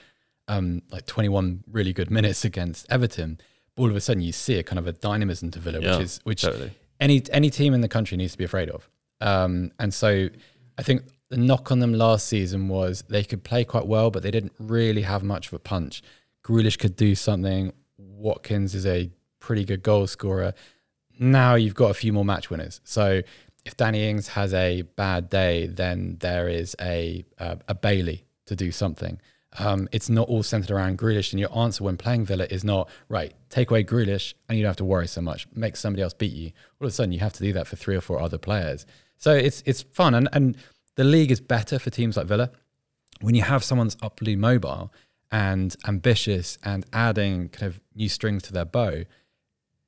[0.47, 3.39] um, like 21 really good minutes against Everton.
[3.77, 6.03] All of a sudden, you see a kind of a dynamism to Villa, Yeah, which
[6.05, 6.71] is which totally.
[6.99, 8.89] any any team in the country needs to be afraid of.
[9.23, 10.29] Um, and so,
[10.77, 14.21] I think the knock on them last season was they could play quite well, but
[14.21, 16.03] they didn't really have much of a punch.
[16.43, 17.73] Grealish could do something.
[17.97, 19.09] Watkins is a
[19.39, 20.53] pretty good goal scorer.
[21.17, 22.81] Now you've got a few more match winners.
[22.83, 23.21] So
[23.65, 28.55] if Danny Ings has a bad day, then there is a a, a Bailey to
[28.55, 29.19] do something.
[29.59, 32.89] Um, it's not all centered around Grealish, and your answer when playing Villa is not
[33.07, 33.33] right.
[33.49, 35.47] Take away Grealish, and you don't have to worry so much.
[35.53, 36.51] Make somebody else beat you.
[36.79, 38.85] All of a sudden, you have to do that for three or four other players.
[39.23, 40.57] So it's it's fun, and and
[40.95, 42.51] the league is better for teams like Villa
[43.23, 44.91] when you have someone that's uply mobile
[45.31, 49.03] and ambitious and adding kind of new strings to their bow,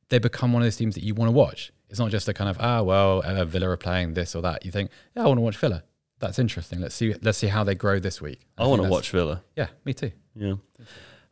[0.07, 1.73] they become one of those teams that you want to watch.
[1.89, 4.65] It's not just a kind of ah well uh, Villa are playing this or that.
[4.65, 5.83] You think yeah I want to watch Villa.
[6.19, 6.79] That's interesting.
[6.79, 8.47] Let's see let's see how they grow this week.
[8.57, 9.43] I think want to watch Villa.
[9.57, 10.11] Yeah, me too.
[10.33, 10.55] Yeah.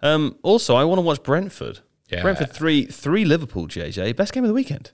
[0.01, 1.79] Um, also, I want to watch Brentford.
[2.09, 2.21] Yeah.
[2.21, 3.67] Brentford three three Liverpool.
[3.67, 4.91] JJ best game of the weekend.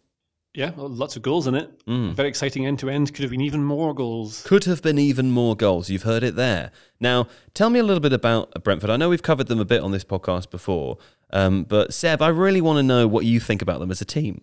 [0.56, 1.70] Yeah, well, lots of goals in it.
[1.86, 3.14] Very exciting end to end.
[3.14, 4.42] Could have been even more goals.
[4.44, 5.90] Could have been even more goals.
[5.92, 6.72] You've heard it there.
[7.00, 8.90] Now, tell me a little bit about Brentford.
[8.90, 10.98] I know we've covered them a bit on this podcast before,
[11.30, 14.06] um, but Seb, I really want to know what you think about them as a
[14.06, 14.42] team.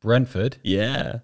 [0.00, 1.18] Brentford, Yeah.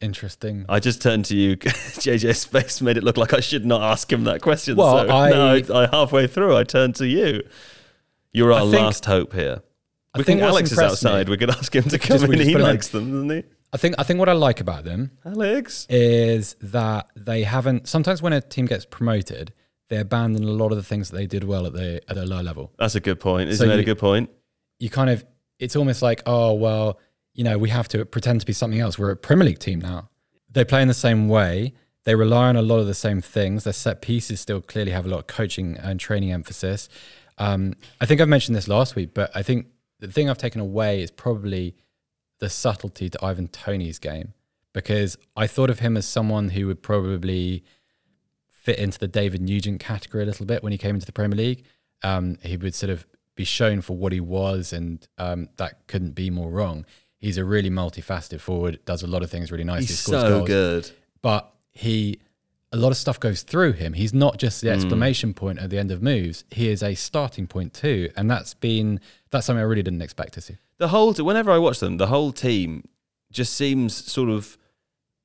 [0.00, 0.64] interesting.
[0.68, 1.56] I just turned to you.
[1.56, 4.76] JJ's face made it look like I should not ask him that question.
[4.76, 5.30] Well, so, I-
[5.68, 7.42] no, I, I halfway through, I turned to you.
[8.32, 9.62] You're our think- last hope here.
[10.14, 11.28] I We think Alex is impressed me- outside.
[11.28, 12.40] We could ask him to come in.
[12.40, 13.42] He likes them, doesn't he?
[13.72, 15.86] I think I think what I like about them Alex.
[15.88, 17.86] is that they haven't.
[17.88, 19.52] Sometimes when a team gets promoted,
[19.88, 22.24] they abandon a lot of the things that they did well at the at a
[22.24, 22.72] low level.
[22.78, 23.48] That's a good point.
[23.50, 24.30] Isn't So that a good point?
[24.80, 25.24] You kind of,
[25.60, 26.98] it's almost like, oh well,
[27.34, 28.98] you know, we have to pretend to be something else.
[28.98, 30.08] We're a Premier League team now.
[30.50, 31.74] They play in the same way.
[32.04, 33.62] They rely on a lot of the same things.
[33.64, 36.88] Their set pieces still clearly have a lot of coaching and training emphasis.
[37.38, 39.66] Um, I think I've mentioned this last week, but I think
[40.00, 41.76] the thing I've taken away is probably
[42.38, 44.34] the subtlety to Ivan Toney's game
[44.72, 47.64] because I thought of him as someone who would probably
[48.48, 51.36] fit into the David Nugent category a little bit when he came into the Premier
[51.36, 51.64] League.
[52.02, 56.12] Um, he would sort of be shown for what he was, and um, that couldn't
[56.12, 56.84] be more wrong.
[57.18, 59.86] He's a really multifaceted forward, does a lot of things really nicely.
[59.86, 60.90] He's scores so goals good.
[61.20, 62.20] but he
[62.72, 63.94] a lot of stuff goes through him.
[63.94, 64.66] He's not just Hmm.
[64.68, 66.44] the exclamation point at the end of moves.
[66.50, 69.00] He is a starting point too, and that's been
[69.30, 70.56] that's something I really didn't expect to see.
[70.78, 72.84] The whole whenever I watch them, the whole team
[73.32, 74.56] just seems sort of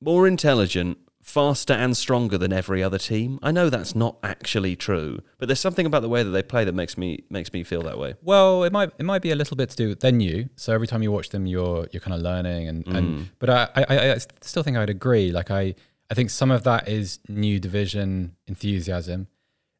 [0.00, 3.38] more intelligent, faster and stronger than every other team.
[3.42, 6.64] I know that's not actually true, but there's something about the way that they play
[6.64, 8.14] that makes me makes me feel that way.
[8.22, 10.48] Well, it might it might be a little bit to do with then you.
[10.56, 12.96] So every time you watch them, you're you're kind of learning, and, Mm.
[12.96, 15.30] and but I, I I still think I'd agree.
[15.32, 15.74] Like I
[16.10, 19.28] I think some of that is new division enthusiasm,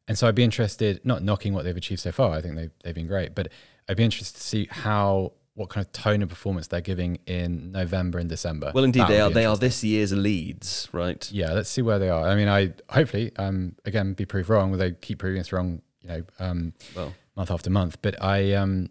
[0.07, 1.01] and so I'd be interested.
[1.05, 2.31] Not knocking what they've achieved so far.
[2.33, 3.49] I think they've they've been great, but
[3.87, 7.71] I'd be interested to see how what kind of tone of performance they're giving in
[7.71, 8.71] November and December.
[8.75, 11.27] Well, indeed, That they are, they are this year's Leeds, right?
[11.31, 12.27] Yeah, let's see where they are.
[12.27, 14.69] I mean, I hopefully um again be proved wrong.
[14.71, 15.81] Will they keep proving us wrong?
[16.01, 17.97] You know, um Well, month after month.
[18.01, 18.89] But I um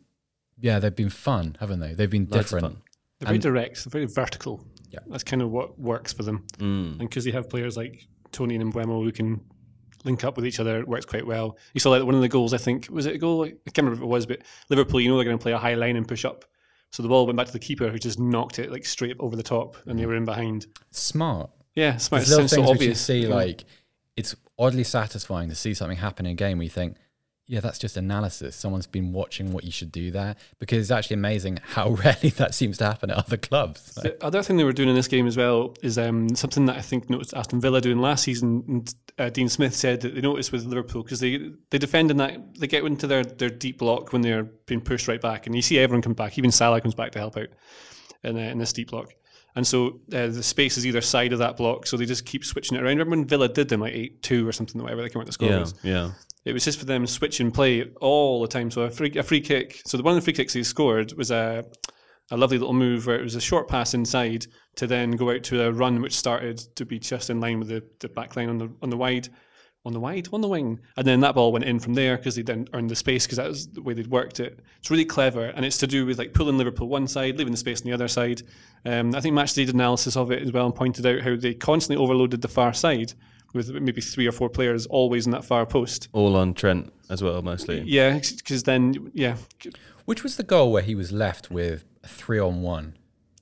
[0.58, 1.92] yeah, they've been fun, haven't they?
[1.94, 2.78] They've been loads different.
[3.20, 4.64] They're very And- direct, they're very vertical.
[4.96, 5.02] Yeah.
[5.12, 6.44] That's kind of what works for them.
[6.58, 6.90] Mm.
[6.90, 9.40] And because they have players like Toney and Mbeumo who can
[10.04, 11.58] link up with each other, it works quite well.
[11.74, 13.44] You saw like one of the goals, I think, was it a goal?
[13.44, 14.40] I can't remember if it was, but
[14.70, 16.44] Liverpool, you know, they're going to play a high line and push up.
[16.92, 19.36] So the ball went back to the keeper who just knocked it like straight over
[19.36, 20.66] the top and they were in behind.
[20.92, 21.50] Smart.
[21.74, 22.22] Yeah, smart.
[22.22, 23.34] It There's little sounds so things which you see Yeah.
[23.34, 23.64] like
[24.16, 26.96] it's oddly satisfying to see something happen in a game where you think,
[27.48, 28.56] yeah, that's just analysis.
[28.56, 32.54] Someone's been watching what you should do there because it's actually amazing how rarely that
[32.54, 33.94] seems to happen at other clubs.
[33.94, 36.76] The other thing they were doing in this game as well is um, something that
[36.76, 38.64] I think noticed Aston Villa doing last season.
[38.66, 42.16] And, uh, Dean Smith said that they noticed with Liverpool because they they defend in
[42.18, 45.54] that they get into their, their deep block when they're being pushed right back, and
[45.54, 46.36] you see everyone come back.
[46.38, 47.48] Even Salah comes back to help out
[48.24, 49.14] in, uh, in this deep block.
[49.54, 52.44] And so uh, the space is either side of that block, so they just keep
[52.44, 52.98] switching it around.
[52.98, 55.32] Remember when Villa did them like eight two or something, whatever they came out the
[55.32, 55.74] score Yeah, was.
[55.82, 56.10] yeah.
[56.46, 58.70] It was just for them switching play all the time.
[58.70, 59.82] So a free, a free kick.
[59.84, 61.64] So the one of the free kicks he scored was a
[62.30, 65.42] a lovely little move where it was a short pass inside to then go out
[65.44, 68.48] to a run which started to be just in line with the, the back line
[68.48, 69.28] on the on the wide
[69.84, 72.34] on the wide on the wing and then that ball went in from there because
[72.34, 75.04] they then earned the space because that was the way they'd worked it it's really
[75.04, 77.86] clever and it's to do with like pulling Liverpool one side leaving the space on
[77.86, 78.42] the other side
[78.84, 81.54] um, I think Matchday did analysis of it as well and pointed out how they
[81.54, 83.12] constantly overloaded the far side
[83.56, 87.22] with maybe three or four players always in that far post All on Trent as
[87.22, 87.80] well, mostly.
[87.82, 89.36] yeah because then yeah
[90.04, 92.96] Which was the goal where he was left with a three on one?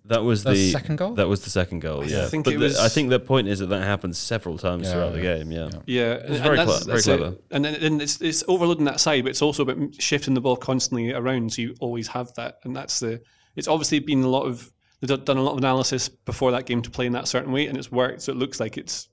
[0.06, 1.14] That was That's the the second goal?
[1.14, 2.04] That was the second goal.
[2.04, 4.58] Yeah, think but it the- was- I think the point is that that happens several
[4.58, 5.50] times Yeah, throughout the game.
[5.50, 5.70] Yeah.
[5.86, 7.16] Yeah, It's and very that's- cle- very that's it.
[7.18, 7.36] clever.
[7.50, 10.56] And then and it's it's overloading that side, but it's also about shifting the ball
[10.56, 12.58] constantly around, so you always have that.
[12.64, 13.22] And that's the.
[13.56, 16.82] It's obviously been a lot of they've done a lot of analysis before that game
[16.82, 18.20] to play in that certain way, and it's worked.
[18.22, 19.08] So it looks like it's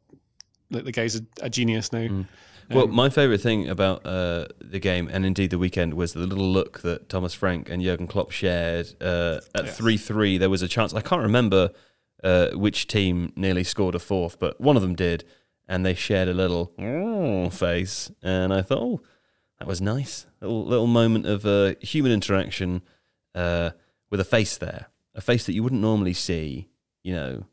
[0.71, 1.99] like the guy's a, a genius now.
[2.07, 2.25] Mm.
[2.69, 6.21] Well, Um, my favourite thing about uh, the game and indeed the weekend was the
[6.25, 9.71] little look that Thomas Frank and Jurgen Klopp shared uh, at Yeah.
[9.71, 10.37] three three.
[10.37, 10.93] There was a chance.
[10.93, 11.71] I can't remember
[12.23, 15.23] uh, which team nearly scored a fourth, but one of them did,
[15.67, 19.01] and they shared a little "Mm" face, and I thought, oh,
[19.59, 20.27] that was nice.
[20.39, 22.83] Little little moment of uh, human interaction
[23.35, 23.71] uh,
[24.09, 26.69] with a face there, a face that you wouldn't normally see.
[27.03, 27.43] You know,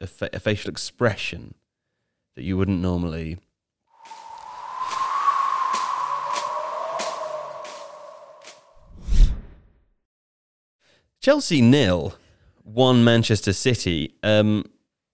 [0.00, 1.54] a, fa- a facial expression
[2.36, 3.38] that you wouldn't normally.
[11.20, 12.14] Chelsea nil,
[12.62, 14.14] one Manchester City.
[14.22, 14.64] Um,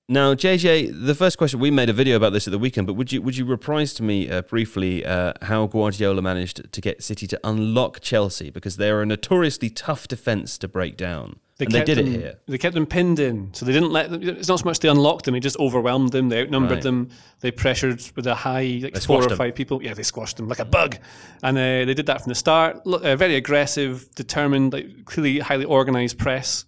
[0.09, 2.95] now, JJ, the first question we made a video about this at the weekend, but
[2.95, 7.03] would you would you reprise to me uh, briefly uh, how Guardiola managed to get
[7.03, 11.71] City to unlock Chelsea because they are a notoriously tough defence to break down, and
[11.71, 12.35] they did them, it here.
[12.47, 14.23] They kept them pinned in, so they didn't let them.
[14.23, 16.29] It's not so much they unlocked them; they just overwhelmed them.
[16.29, 16.83] They outnumbered Right.
[16.83, 17.09] them.
[17.41, 19.39] They pressured with a high, like They four or them.
[19.39, 19.83] five people.
[19.83, 20.99] Yeah, they squashed them like a bug,
[21.45, 22.85] and uh, they did that from the start.
[22.87, 26.65] Look, uh, very aggressive, determined, like clearly highly organised press.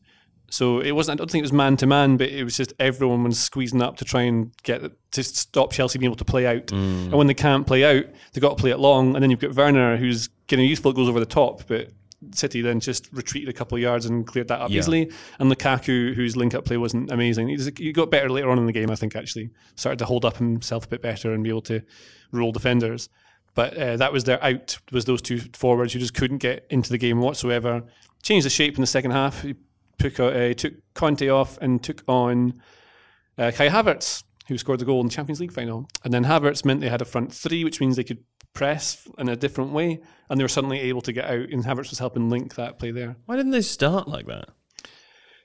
[0.50, 1.18] So it wasn't.
[1.18, 3.82] I don't think it was man to man, but it was just everyone was squeezing
[3.82, 4.82] up to try and get
[5.12, 6.66] to stop Chelsea being able to play out.
[6.66, 7.04] Mm.
[7.06, 9.14] And when they can't play out, they've got to play it long.
[9.14, 11.90] And then you've got Werner, who's getting useful, goes over the top, but.
[12.32, 14.78] City then just retreated a couple of yards and cleared that up Yeah.
[14.78, 15.12] easily.
[15.38, 18.58] And Lukaku, whose link up play wasn't amazing, he, just, he got better later on
[18.58, 18.90] in the game.
[18.90, 21.82] I think actually started to hold up himself a bit better and be able to
[22.32, 23.10] roll defenders.
[23.54, 24.78] But uh, that was their out.
[24.90, 27.82] Was those two forwards who just couldn't get into the game whatsoever.
[28.22, 29.42] Changed the shape in the second half.
[29.42, 29.54] He
[29.98, 32.60] took uh, took Kanté off and took on
[33.38, 35.88] uh, Kai Havertz, who scored the goal in the Champions League final.
[36.04, 39.28] And then Havertz meant they had a front three, which means they could press in
[39.28, 41.50] a different way, and they were suddenly able to get out.
[41.50, 44.50] And Havertz was helping link that play there Why didn't they start like that?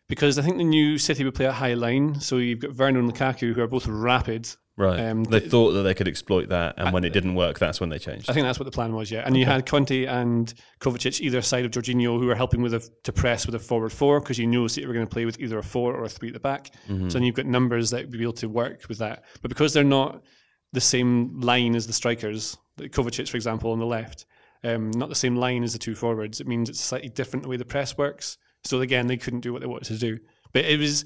[0.09, 2.19] because I think the new City would play a high line.
[2.19, 4.49] So you've got Werner and Lukaku, who are both rapid.
[4.79, 4.97] Right.
[4.97, 7.81] Um, they th- thought that they could exploit that, and when it didn't work, that's
[7.81, 8.29] when they changed.
[8.29, 9.23] I think that's what the plan was, yeah.
[9.25, 12.89] And you had Kanté and Kovacic either side of Jorginho, who were helping with a,
[13.03, 15.37] to press with a forward four because you know City were going to play with
[15.41, 16.71] either a four or a three at the back.
[16.87, 17.09] Mm-hmm.
[17.09, 19.25] So then you've got numbers that would be able to work with that.
[19.41, 20.23] But because they're not
[20.71, 24.27] the same line as the strikers, like Kovacic, for example, on the left.
[24.63, 26.39] Um, not the same line as the two forwards.
[26.39, 28.37] It means it's slightly different the way the press works.
[28.63, 30.19] So again, they couldn't do what they wanted to do.
[30.53, 31.05] But it was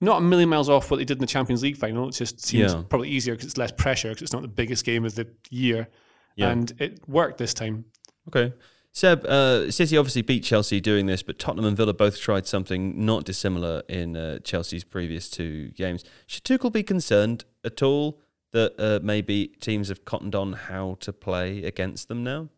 [0.00, 2.08] not a million miles off what they did in the Champions League final.
[2.08, 2.82] It just seems Yeah.
[2.88, 5.88] probably easier because it's less pressure because it's not the biggest game of the year.
[6.36, 6.50] Yeah.
[6.50, 7.84] And it worked this time.
[8.28, 8.52] Okay.
[8.92, 13.04] Seb, uh, City obviously beat Chelsea doing this, but Tottenham and Villa both tried something
[13.04, 16.04] not dissimilar in uh, Chelsea's previous two games.
[16.26, 18.20] Should Tuchel be concerned at all
[18.52, 22.48] that uh, maybe teams have cottoned on how to play against them now?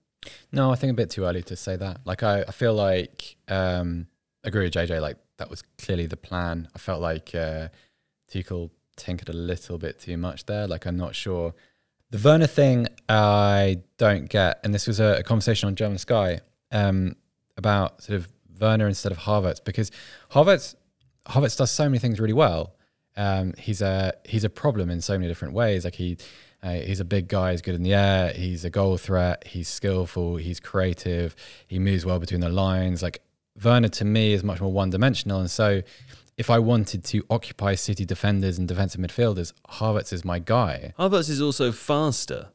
[0.52, 2.00] No, I think a bit too early to say that.
[2.04, 4.06] Like, I, I feel like, um,
[4.44, 6.68] agree with JJ, like, that was clearly the plan.
[6.74, 7.68] I felt like uh,
[8.30, 10.68] Tuchel tinkered a little bit too much there.
[10.68, 11.54] Like, I'm not sure.
[12.10, 14.60] The Werner thing, I don't get.
[14.62, 17.16] And this was a, a conversation on German Sky um,
[17.56, 18.28] about sort of
[18.60, 19.90] Werner instead of Havertz because
[20.32, 20.74] Havertz,
[21.26, 22.74] Havertz does so many things really well.
[23.16, 25.84] Um, he's a he's a problem in so many different ways.
[25.84, 26.18] Like he
[26.62, 27.52] uh, he's a big guy.
[27.52, 28.32] He's good in the air.
[28.32, 29.46] He's a goal threat.
[29.46, 30.36] He's skillful.
[30.36, 31.34] He's creative.
[31.66, 33.02] He moves well between the lines.
[33.02, 33.22] Like
[33.62, 35.40] Werner to me is much more one dimensional.
[35.40, 35.82] And so,
[36.36, 40.94] if I wanted to occupy City defenders and defensive midfielders, Havertz is my guy.
[40.98, 42.48] Havertz is also faster.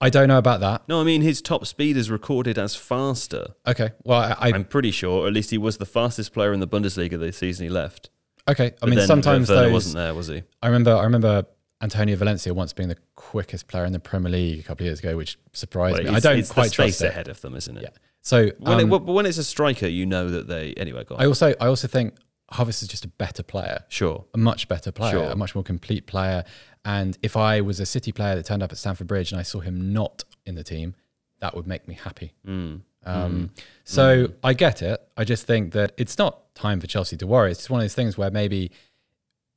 [0.00, 0.82] I don't know about that.
[0.88, 3.54] No, I mean his top speed is recorded as faster.
[3.68, 3.90] Okay.
[4.02, 6.66] Well, I, I'm pretty sure, or at least he was the fastest player in the
[6.66, 8.10] Bundesliga the season he left.
[8.48, 8.66] okay.
[8.66, 9.72] I But mean, sometimes Werner those.
[9.72, 10.42] wasn't there, was he?
[10.60, 10.96] I remember.
[10.96, 11.44] I remember
[11.80, 14.98] Antonio Valencia once being the quickest player in the Premier League a couple of years
[14.98, 16.16] ago, which surprised Well, me.
[16.16, 17.06] I don't it's the quite space trust it.
[17.10, 17.82] ahead of them, isn't it?
[17.84, 17.88] Yeah.
[18.22, 20.72] So When, um, but when it's a striker, you know that they.
[20.74, 21.22] Anyway, go on.
[21.22, 22.14] I also I also think
[22.52, 23.84] Havertz is just a better player.
[23.88, 24.24] sure.
[24.34, 25.30] a much better player, Sure.
[25.30, 26.44] a much more complete player.
[26.84, 29.42] And if I was a City player that turned up at Stamford Bridge and I
[29.42, 30.94] saw him not in the team,
[31.40, 32.34] that would make me happy.
[32.46, 32.82] Mm.
[33.04, 33.50] Um,
[33.84, 35.00] So I get it.
[35.16, 37.50] I just think that it's not time for Chelsea to worry.
[37.50, 38.70] It's just one of those things where maybe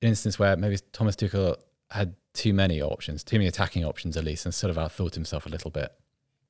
[0.01, 1.57] an instance where maybe Thomas Tuchel
[1.91, 5.45] had too many options, too many attacking options at least, and sort of outthought himself
[5.45, 5.91] a little bit.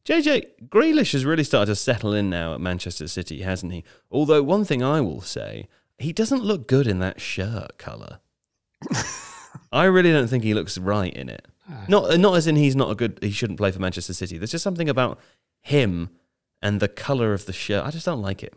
[0.06, 3.84] JJ Grealish has really started to settle in now at Manchester City, hasn't he?
[4.12, 8.20] Although one thing I will say, he doesn't look good in that shirt colour.
[9.72, 11.48] I really don't think he looks right in it.
[11.88, 14.38] Not not as in he's not a good he shouldn't play for Manchester City.
[14.38, 15.20] There's just something about
[15.62, 16.12] him
[16.62, 17.84] and the colour of the shirt.
[17.84, 18.54] I just don't like it.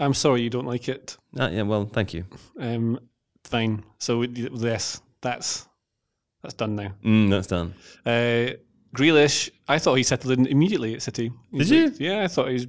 [0.00, 1.16] I'm sorry you don't like it.
[1.38, 2.24] Uh, yeah, well, thank you.
[2.58, 2.98] Um,
[3.44, 3.84] fine.
[3.98, 5.68] So yes, that's
[6.42, 6.92] that's done now.
[7.04, 7.74] Mm, that's done.
[8.06, 8.56] Uh,
[8.94, 11.32] Grealish, I thought he settled in immediately at City.
[11.50, 12.06] He's Did you?
[12.06, 12.66] Yeah, I thought he was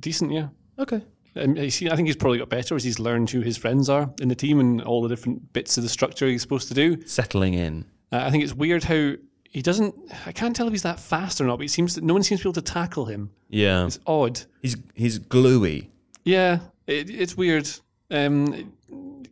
[0.00, 0.32] decent.
[0.32, 0.48] Yeah.
[0.78, 1.02] Okay.
[1.36, 4.28] Um, I think he's probably got better as he's learned who his friends are in
[4.28, 7.04] the team and all the different bits of the structure he's supposed to do.
[7.06, 7.84] Settling in.
[8.10, 9.12] Uh, I think it's weird how
[9.44, 9.94] he doesn't.
[10.26, 12.22] I can't tell if he's that fast or not, but he seems that no one
[12.22, 13.30] seems to be able to tackle him.
[13.48, 13.86] Yeah.
[13.86, 14.40] It's odd.
[14.62, 15.90] He's he's gluey.
[16.24, 17.68] Yeah, it, it's weird.
[18.10, 18.72] Um,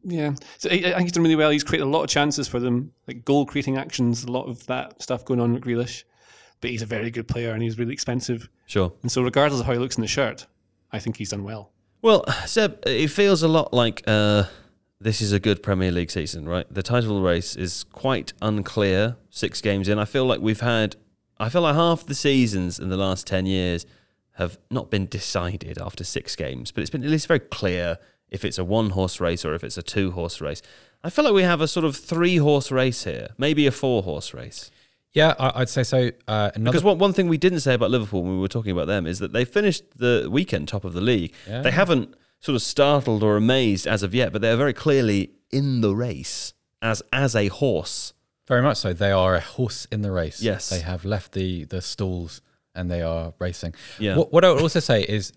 [0.04, 1.50] yeah, so I, I think he's done really well.
[1.50, 4.64] He's created a lot of chances for them, like goal creating actions, a lot of
[4.66, 6.04] that stuff going on with Grealish.
[6.66, 8.48] But he's a very good player and he's really expensive.
[8.66, 8.92] Sure.
[9.02, 10.48] And so, regardless of how he looks in the shirt,
[10.90, 11.70] I think he's done well.
[12.02, 14.46] Well, Seb, it feels a lot like uh,
[15.00, 16.66] this is a good Premier League season, right?
[16.68, 19.16] The title race is quite unclear.
[19.30, 20.96] Six games in, I feel like we've had.
[21.38, 23.86] I feel like half the seasons in the last ten years
[24.32, 27.98] have not been decided after six games, but it's been at least very clear
[28.28, 30.62] if it's a one-horse race or if it's a two-horse race.
[31.04, 34.72] I feel like we have a sort of three-horse race here, maybe a four-horse race.
[35.16, 36.10] Yeah, I, I'd say so.
[36.28, 38.70] Uh, another Because one, one thing we didn't say about Liverpool when we were talking
[38.70, 41.32] about them is that they finished the weekend top of the league.
[41.48, 41.62] Yeah.
[41.62, 45.80] They haven't sort of startled or amazed as of yet, but they're very clearly in
[45.80, 46.52] the race
[46.82, 48.12] as as a horse.
[48.46, 48.92] Very much so.
[48.92, 50.42] They are a horse in the race.
[50.42, 50.68] Yes.
[50.68, 52.42] They have left the the stalls
[52.74, 53.74] and they are racing.
[53.98, 54.18] Yeah.
[54.18, 55.32] What, what I would also say is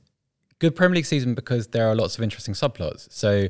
[0.60, 3.10] good Premier League season because there are lots of interesting subplots.
[3.14, 3.48] So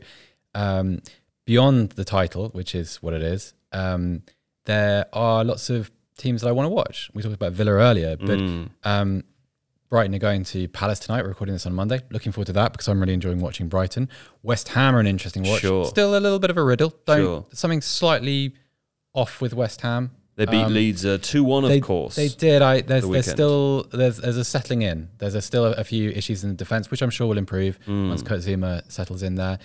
[0.54, 1.02] um,
[1.48, 4.22] beyond the title, which is what it is, um,
[4.66, 5.90] there are lots of
[6.20, 7.10] teams that I want to watch.
[7.14, 8.70] We talked about Villa earlier, but Mm.
[8.84, 9.24] um,
[9.90, 11.24] Brighton are going to Palace tonight.
[11.24, 12.02] We're recording this on Monday.
[12.12, 14.08] Looking forward to that because I'm really enjoying watching Brighton.
[14.44, 15.62] West Ham are an interesting watch.
[15.62, 15.86] Sure.
[15.86, 16.94] Still a little bit of a riddle.
[17.08, 17.46] Don't Sure.
[17.54, 18.54] something slightly
[19.16, 20.12] off with West Ham.
[20.36, 22.16] They beat Um, Leeds uh, two one, of course.
[22.16, 22.62] They did.
[22.62, 25.10] I there's the there's still there's there's a settling in.
[25.18, 27.78] There's a, still a, a few issues in the defense, which I'm sure will improve
[27.88, 29.60] once Kurt Zouma settles in there.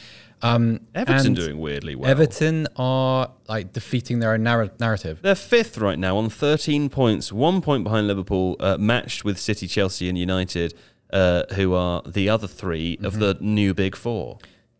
[0.45, 0.80] Um.
[0.95, 2.11] Everton doing weirdly well.
[2.11, 5.20] Everton are like defeating their own narr- narrative.
[5.22, 9.66] They're fifth right now on 13 points, one point behind Liverpool, uh, matched with City,
[9.66, 10.74] Chelsea, and United,
[11.12, 13.05] uh, who are the other 3 Mm-hmm.
[13.07, 14.38] of the new big four.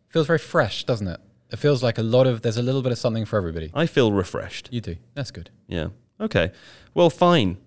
[0.09, 1.19] Feels very fresh, doesn't it?
[1.51, 3.71] It feels like a lot of there's a little bit of something for everybody.
[3.73, 4.69] I feel refreshed.
[4.71, 4.95] You do.
[5.13, 5.49] That's good.
[5.67, 5.87] Yeah.
[6.19, 6.51] Okay.
[6.93, 7.57] Well, fine.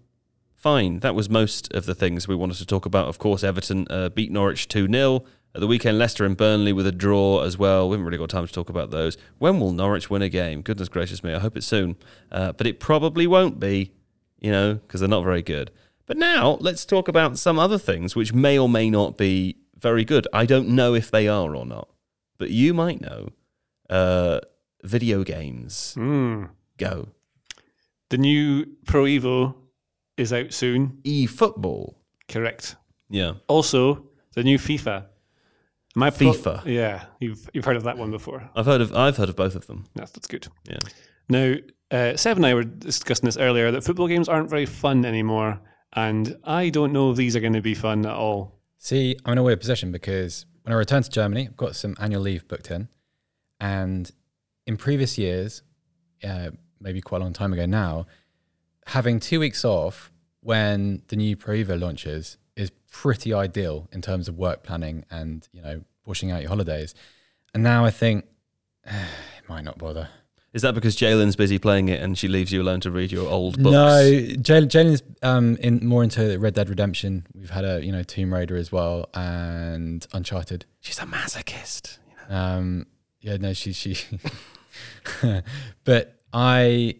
[0.57, 1.01] Fine.
[1.01, 3.07] That was most of the things we wanted to talk about.
[3.09, 5.25] Of course, Everton uh, beat Norwich 2 0.
[5.55, 7.89] At the weekend, Leicester and Burnley with a draw as well.
[7.89, 9.17] We haven't really got time to talk about those.
[9.39, 10.63] When will Norwich win a game?
[10.63, 11.33] Goodness gracious me.
[11.35, 11.97] I hope it's soon.
[12.31, 13.93] Uh, but it probably won't be
[14.41, 15.71] you know, because they're not very good.
[16.07, 20.05] But now let's talk about some other things which may or may not be very
[20.05, 20.27] good.
[20.33, 21.89] I don't know if they are or not,
[22.39, 23.31] but you might know.
[23.91, 24.41] Uh,
[24.83, 25.95] video games.
[25.97, 26.51] Mm.
[26.77, 27.09] Go.
[28.11, 29.55] The new Pro Evo
[30.17, 30.99] is out soon.
[31.05, 31.99] E football.
[32.29, 32.77] Correct.
[33.11, 33.35] Yeah.
[33.49, 35.07] Also, the new FIFA.
[35.95, 36.65] My FIFA?
[36.67, 38.49] yeah, you've you've heard of that one before.
[38.55, 39.87] I've heard of I've heard of both of them.
[39.95, 40.47] That's that's good.
[40.69, 40.79] Yeah.
[41.29, 41.55] Now,
[41.91, 45.61] uh, Seb and I were discussing this earlier that football games aren't very fun anymore,
[45.93, 48.61] and I don't know if these are going to be fun at all.
[48.79, 51.97] See, I'm in a weird position because when I return to Germany, I've got some
[52.01, 52.89] annual leave booked in.
[53.61, 54.11] And
[54.67, 55.63] in previous years,
[56.23, 58.07] uh, maybe quite a long time ago now,
[58.87, 64.29] having two weeks off when the new Pro Evo launches is pretty ideal in terms
[64.29, 66.95] of work planning and, you know, pushing out your holidays.
[67.55, 68.27] And now I think
[68.87, 68.91] eh,
[69.39, 70.09] it might not bother.
[70.55, 73.29] Is that because Jalen's busy playing it and she leaves you alone to read your
[73.29, 73.73] old books?
[73.73, 77.27] No, Jalen- Jalen's um, in more into Red Dead Redemption.
[77.35, 80.65] We've had a you know Tomb Raider as well and Uncharted.
[80.81, 81.99] She's a masochist.
[82.31, 82.87] Um,
[83.21, 83.97] yeah, no, she she.
[85.85, 86.97] but I,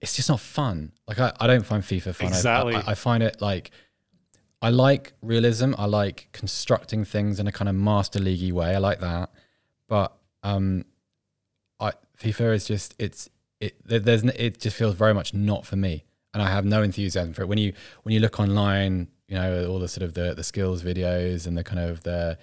[0.00, 0.92] it's just not fun.
[1.06, 2.26] Like I, I don't find FIFA fun.
[2.28, 2.74] I- Exactly.
[2.74, 3.70] I, I find it like,
[4.62, 5.72] I like realism.
[5.78, 8.74] I like constructing things in a kind of master leaguey way.
[8.74, 9.30] I like that.
[9.88, 10.84] But um,
[11.78, 13.30] I FIFA is just it's
[13.60, 13.76] it.
[13.84, 16.04] there's it just feels very much not for me,
[16.34, 17.48] and I have no enthusiasm for it.
[17.48, 20.82] When you when you look online, you know all the sort of the the skills
[20.82, 22.38] videos and the kind of the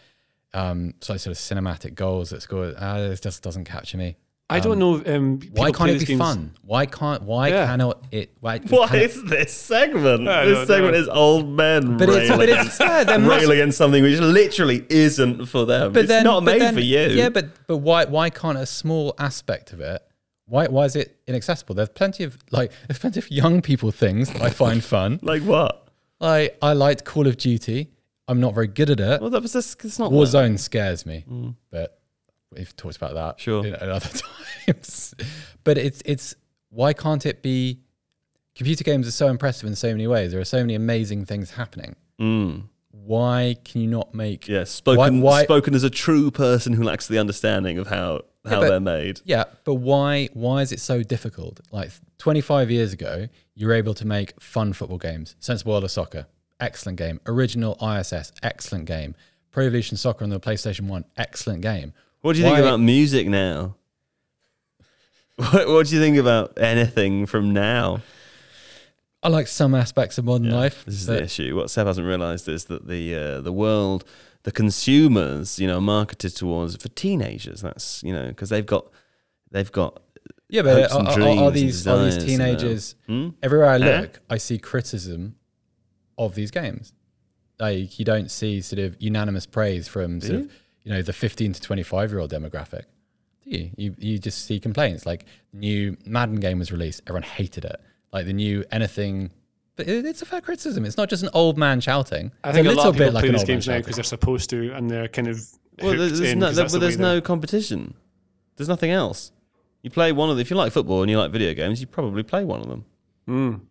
[0.54, 2.74] um, so sort of cinematic goals that score.
[2.78, 4.18] Uh, it just doesn't capture me.
[4.50, 5.04] I don't know.
[5.06, 6.52] Um, Why can't it be games- fun?
[6.62, 7.24] Why can't?
[7.24, 7.66] Why Yeah.
[7.68, 8.32] cannot it?
[8.40, 10.26] Why, What can it- is this segment?
[10.28, 11.00] I this don't segment know.
[11.00, 14.20] is old men But it's, railing, but it's yeah, there must- railing against something which
[14.20, 15.92] literally isn't for them.
[15.92, 17.00] but it's then, not but made then- for you.
[17.10, 20.02] Yeah, but but why why can't a small aspect of it?
[20.46, 21.76] Why why is it inaccessible?
[21.76, 25.20] There's plenty of like there's plenty of young people things that I find fun.
[25.24, 25.90] like what?
[26.22, 27.90] Like I liked Call of Duty.
[28.30, 29.20] I'm not very good at it.
[29.22, 30.12] Well, that was just, it's not.
[30.12, 31.26] Warzone scares me,
[31.70, 32.00] but
[32.56, 33.66] we've talked about that Sure.
[33.66, 34.10] in- at other
[34.68, 35.16] times.
[35.64, 36.36] but it's it's
[36.70, 37.80] why can't it be?
[38.56, 40.32] Computer games are so impressive in so many ways.
[40.32, 41.96] There are so many amazing things happening.
[42.20, 42.64] Mm.
[42.92, 44.48] Why can you not make?
[44.48, 48.62] Yeah, spoken why- spoken as a true person who lacks the understanding of how how
[48.62, 49.22] but- they're made.
[49.26, 51.60] Yeah, but why why is it so difficult?
[51.72, 55.36] Like 25 years ago, you were able to make fun football games.
[55.40, 56.26] Sensible World of Soccer,
[56.60, 57.20] excellent game.
[57.28, 59.16] Original ISS, excellent game.
[59.52, 61.94] Pro Evolution Soccer on the PlayStation 1, excellent game.
[62.22, 63.76] What do you think Why- about music now?
[65.38, 68.02] What, what do you think about anything from now?
[69.22, 70.84] I like some aspects of modern life.
[70.86, 71.56] This is but the issue.
[71.56, 74.04] What Seb hasn't realised is that the uh, the world,
[74.44, 77.62] the consumers, you know, are marketed towards for teenagers.
[77.62, 78.90] That's you know because they've got
[79.52, 80.02] they've got
[80.50, 82.46] yeah, but hopes are, and are- dreams are and these are these desires, you know.
[82.46, 82.96] teenagers?
[83.06, 83.30] Hmm?
[83.44, 85.36] Everywhere I look, I see criticism
[86.18, 86.94] of these games.
[87.60, 90.52] Like you don't see sort of unanimous praise from sort of
[90.88, 92.84] you know the 15 to 25 year old demographic.
[93.44, 93.72] Do you?
[93.76, 97.76] You you just see complaints like the new Madden game was released, everyone hated it.
[98.14, 99.32] Like the new anything,
[99.76, 100.86] but it, it's a fair criticism.
[100.86, 102.32] It's not just an old man shouting.
[102.42, 103.96] I It's think a, little lot of people bit like play these games now because
[103.96, 105.36] they're supposed to, and they're kind of
[105.80, 107.94] Well, hooked there's, there's in no 'cause there, that's but the there's no competition.
[108.56, 109.34] There's nothing else.
[109.84, 111.88] You play one of the, if you like football and you like video games, you
[111.88, 112.86] probably play one of them.
[113.28, 113.62] Mm.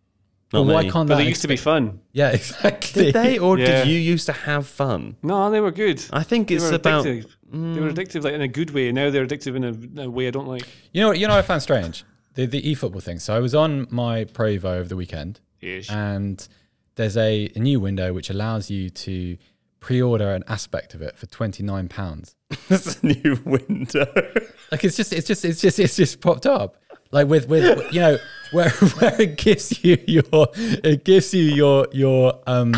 [0.50, 0.90] But Not why me.
[0.90, 1.22] can't But that?
[1.24, 2.00] they used to be fun.
[2.12, 3.06] yeah, exactly.
[3.06, 3.84] Did they or Yeah.
[3.84, 5.16] did you used to have fun?
[5.22, 6.02] No, they were good.
[6.12, 7.26] I think They it's were about addictive.
[7.52, 7.94] They were mm.
[7.94, 8.92] addictive, like in a good way.
[8.92, 9.64] Now they're addictive in
[9.98, 10.62] a, a way I don't like.
[10.92, 12.04] You know, you know, what I found strange
[12.36, 13.18] the the eFootball thing.
[13.18, 15.90] So I was on my Pro Evo over the weekend, Ish.
[15.90, 16.46] and
[16.94, 19.36] there's a, a new window which allows you to
[19.80, 22.36] pre-order an aspect of it for twenty nine pounds.
[22.68, 24.06] That's a new window.
[24.70, 26.76] Like it's just, it's just, it's just, it's just popped up.
[27.10, 28.18] Like with, with you know,
[28.52, 32.74] where where it gives you your, it gives you your your um.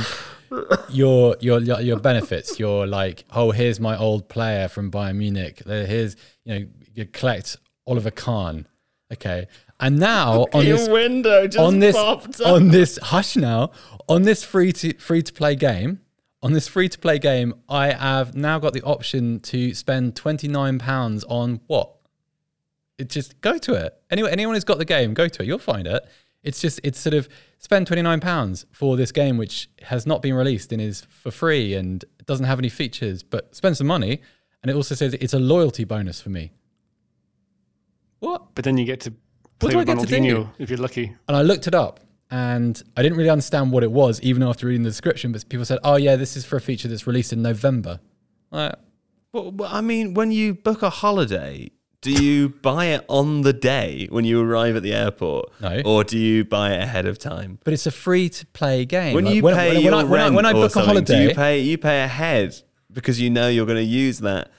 [0.89, 2.59] Your, your your your benefits.
[2.59, 5.61] You're like, oh, here's my old player from Bayern Munich.
[5.67, 6.17] Here's
[6.47, 8.67] you know, you collect Oliver Kahn.
[9.13, 9.47] Okay,
[9.81, 12.27] and now on this window just on this up.
[12.45, 13.71] on this hush now
[14.09, 16.01] on this free to free to play game
[16.43, 20.79] on this free to play game i have now got the option to spend 29
[20.79, 21.98] pounds on what
[22.99, 25.59] it just go to it anyway anyone who's got the game go to it you'll
[25.59, 26.03] find it
[26.43, 27.29] it's just it's sort of
[27.59, 31.75] spend 29 pounds for this game which has not been released and is for free
[31.75, 34.21] and doesn't have any features but spend some money
[34.63, 36.53] and it also says it's a loyalty bonus for me
[38.21, 39.19] what But then you get to What
[39.61, 40.15] play do I with get to?
[40.15, 41.15] Ronaldinho if you're lucky.
[41.29, 44.67] and I looked it up and I didn't really understand what it was, even after
[44.67, 45.33] reading the description.
[45.33, 48.01] But people said, oh, yeah, this is for a feature that's released in November.
[48.51, 48.75] Like,
[49.33, 51.71] Well, well, I mean, when you book a holiday
[52.01, 55.51] do you buy it on the day when you arrive at the airport?
[55.61, 55.83] No.
[55.85, 57.59] Or do you buy it ahead of time?
[57.65, 59.15] But it's a free to play game.
[59.15, 60.77] When Like, you when, pay when, your when I, when I, when I or book
[60.77, 62.55] a holiday, do you pay you pay ahead
[62.93, 64.51] because you know you're going to use that.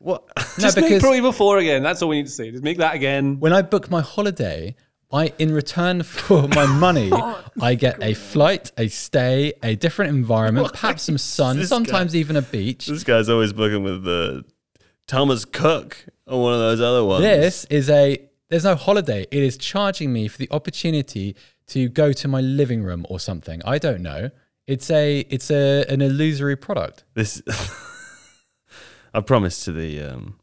[0.00, 0.24] What?
[0.36, 1.82] no, Just make because Pro Evo 4 again.
[1.82, 2.50] That's all we need to say.
[2.50, 3.38] Just make that again.
[3.40, 4.74] when I book my holiday,
[5.10, 7.42] I in return for my money, oh.
[7.60, 12.36] I get a flight, a stay, a different environment, perhaps some sun, this sometimes even
[12.36, 12.86] a beach.
[12.86, 14.44] this guy's always booking with the
[15.06, 17.22] Thomas Cook or one of those other ones.
[17.22, 18.18] This is a
[18.48, 19.26] there's no holiday.
[19.30, 21.36] It is charging me for the opportunity
[21.68, 23.60] to go to my living room or something.
[23.64, 24.30] I don't know.
[24.66, 27.04] It's a it's a an illusory product.
[27.14, 27.42] this
[29.14, 30.38] I promise to the um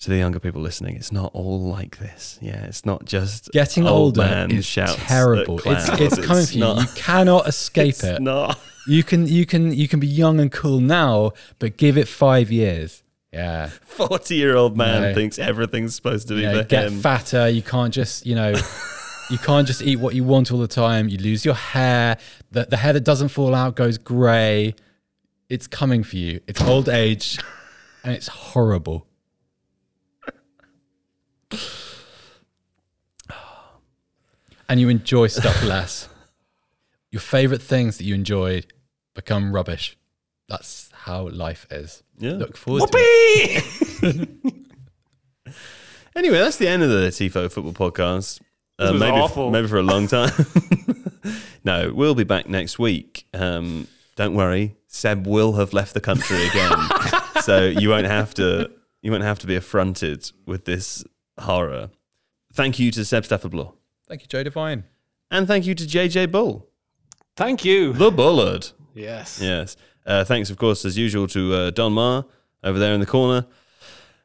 [0.00, 2.36] to the younger people listening, it's not all like this.
[2.42, 5.60] Yeah, it's not just Getting old older man is shouts terrible.
[5.64, 6.60] It's it's coming for you.
[6.60, 8.20] not- You cannot escape it's it.
[8.20, 8.58] not.
[8.88, 12.50] You can you can you can be young and cool now, but give it five
[12.50, 13.02] years.
[13.32, 13.68] Yeah.
[13.84, 15.14] Forty year old man No.
[15.14, 16.50] thinks everything's supposed to be better.
[16.50, 17.00] You know, for get him.
[17.00, 17.48] fatter.
[17.48, 18.50] You can't just, you know,
[19.30, 21.08] you can't just eat what you want all the time.
[21.08, 22.18] You lose your hair.
[22.50, 24.74] The, the hair that doesn't fall out goes grey.
[25.48, 26.40] It's coming for you.
[26.46, 27.38] It's old age
[28.04, 29.06] and it's horrible.
[34.68, 36.08] And you enjoy stuff less.
[37.10, 38.66] Your favorite things that you enjoyed
[39.14, 39.98] become rubbish.
[40.48, 42.02] That's how life is.
[42.22, 42.34] Yeah.
[42.34, 43.64] Look forward to it.
[44.02, 44.28] Whoopee!
[46.14, 48.40] Anyway, that's the end of the Tifo Football Podcast.
[48.78, 49.50] Uh, This was maybe, awful.
[49.50, 50.30] maybe for a long time.
[51.64, 53.26] no, we'll be back next week.
[53.32, 56.72] Um, don't worry, Seb will have left the country again,
[57.42, 58.70] so you won't have to.
[59.00, 61.02] You won't have to be affronted with this
[61.40, 61.88] horror.
[62.52, 63.54] Thank you to Seb Stafford
[64.06, 64.84] Thank you, Joe Devine.
[65.30, 66.68] and thank you to JJ Bull,
[67.36, 67.94] Thank you.
[67.94, 68.68] the Bullard.
[68.94, 69.40] Yes.
[69.42, 69.78] Yes.
[70.04, 72.24] Uh, thanks, of course, as usual, to uh, Don Mar
[72.64, 73.46] over there in the corner,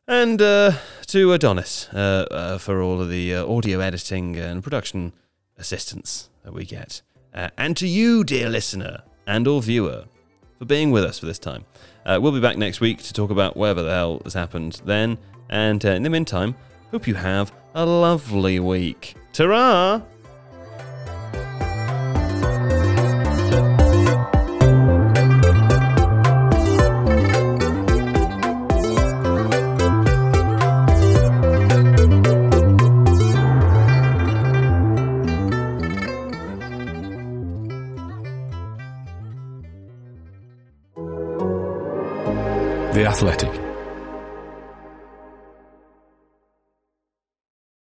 [0.07, 0.71] and uh,
[1.05, 5.13] to Adonis uh, uh, for all of the uh, audio editing and production
[5.57, 7.01] assistance that we get,
[7.33, 10.05] and to you, dear listener and or viewer,
[10.57, 11.65] for being with us for this time.
[12.05, 15.17] We'll be back next week to talk about whatever the hell has happened then,
[15.49, 16.55] and in the meantime,
[16.89, 19.15] hope you have a lovely week.
[19.33, 20.01] Ta-ra!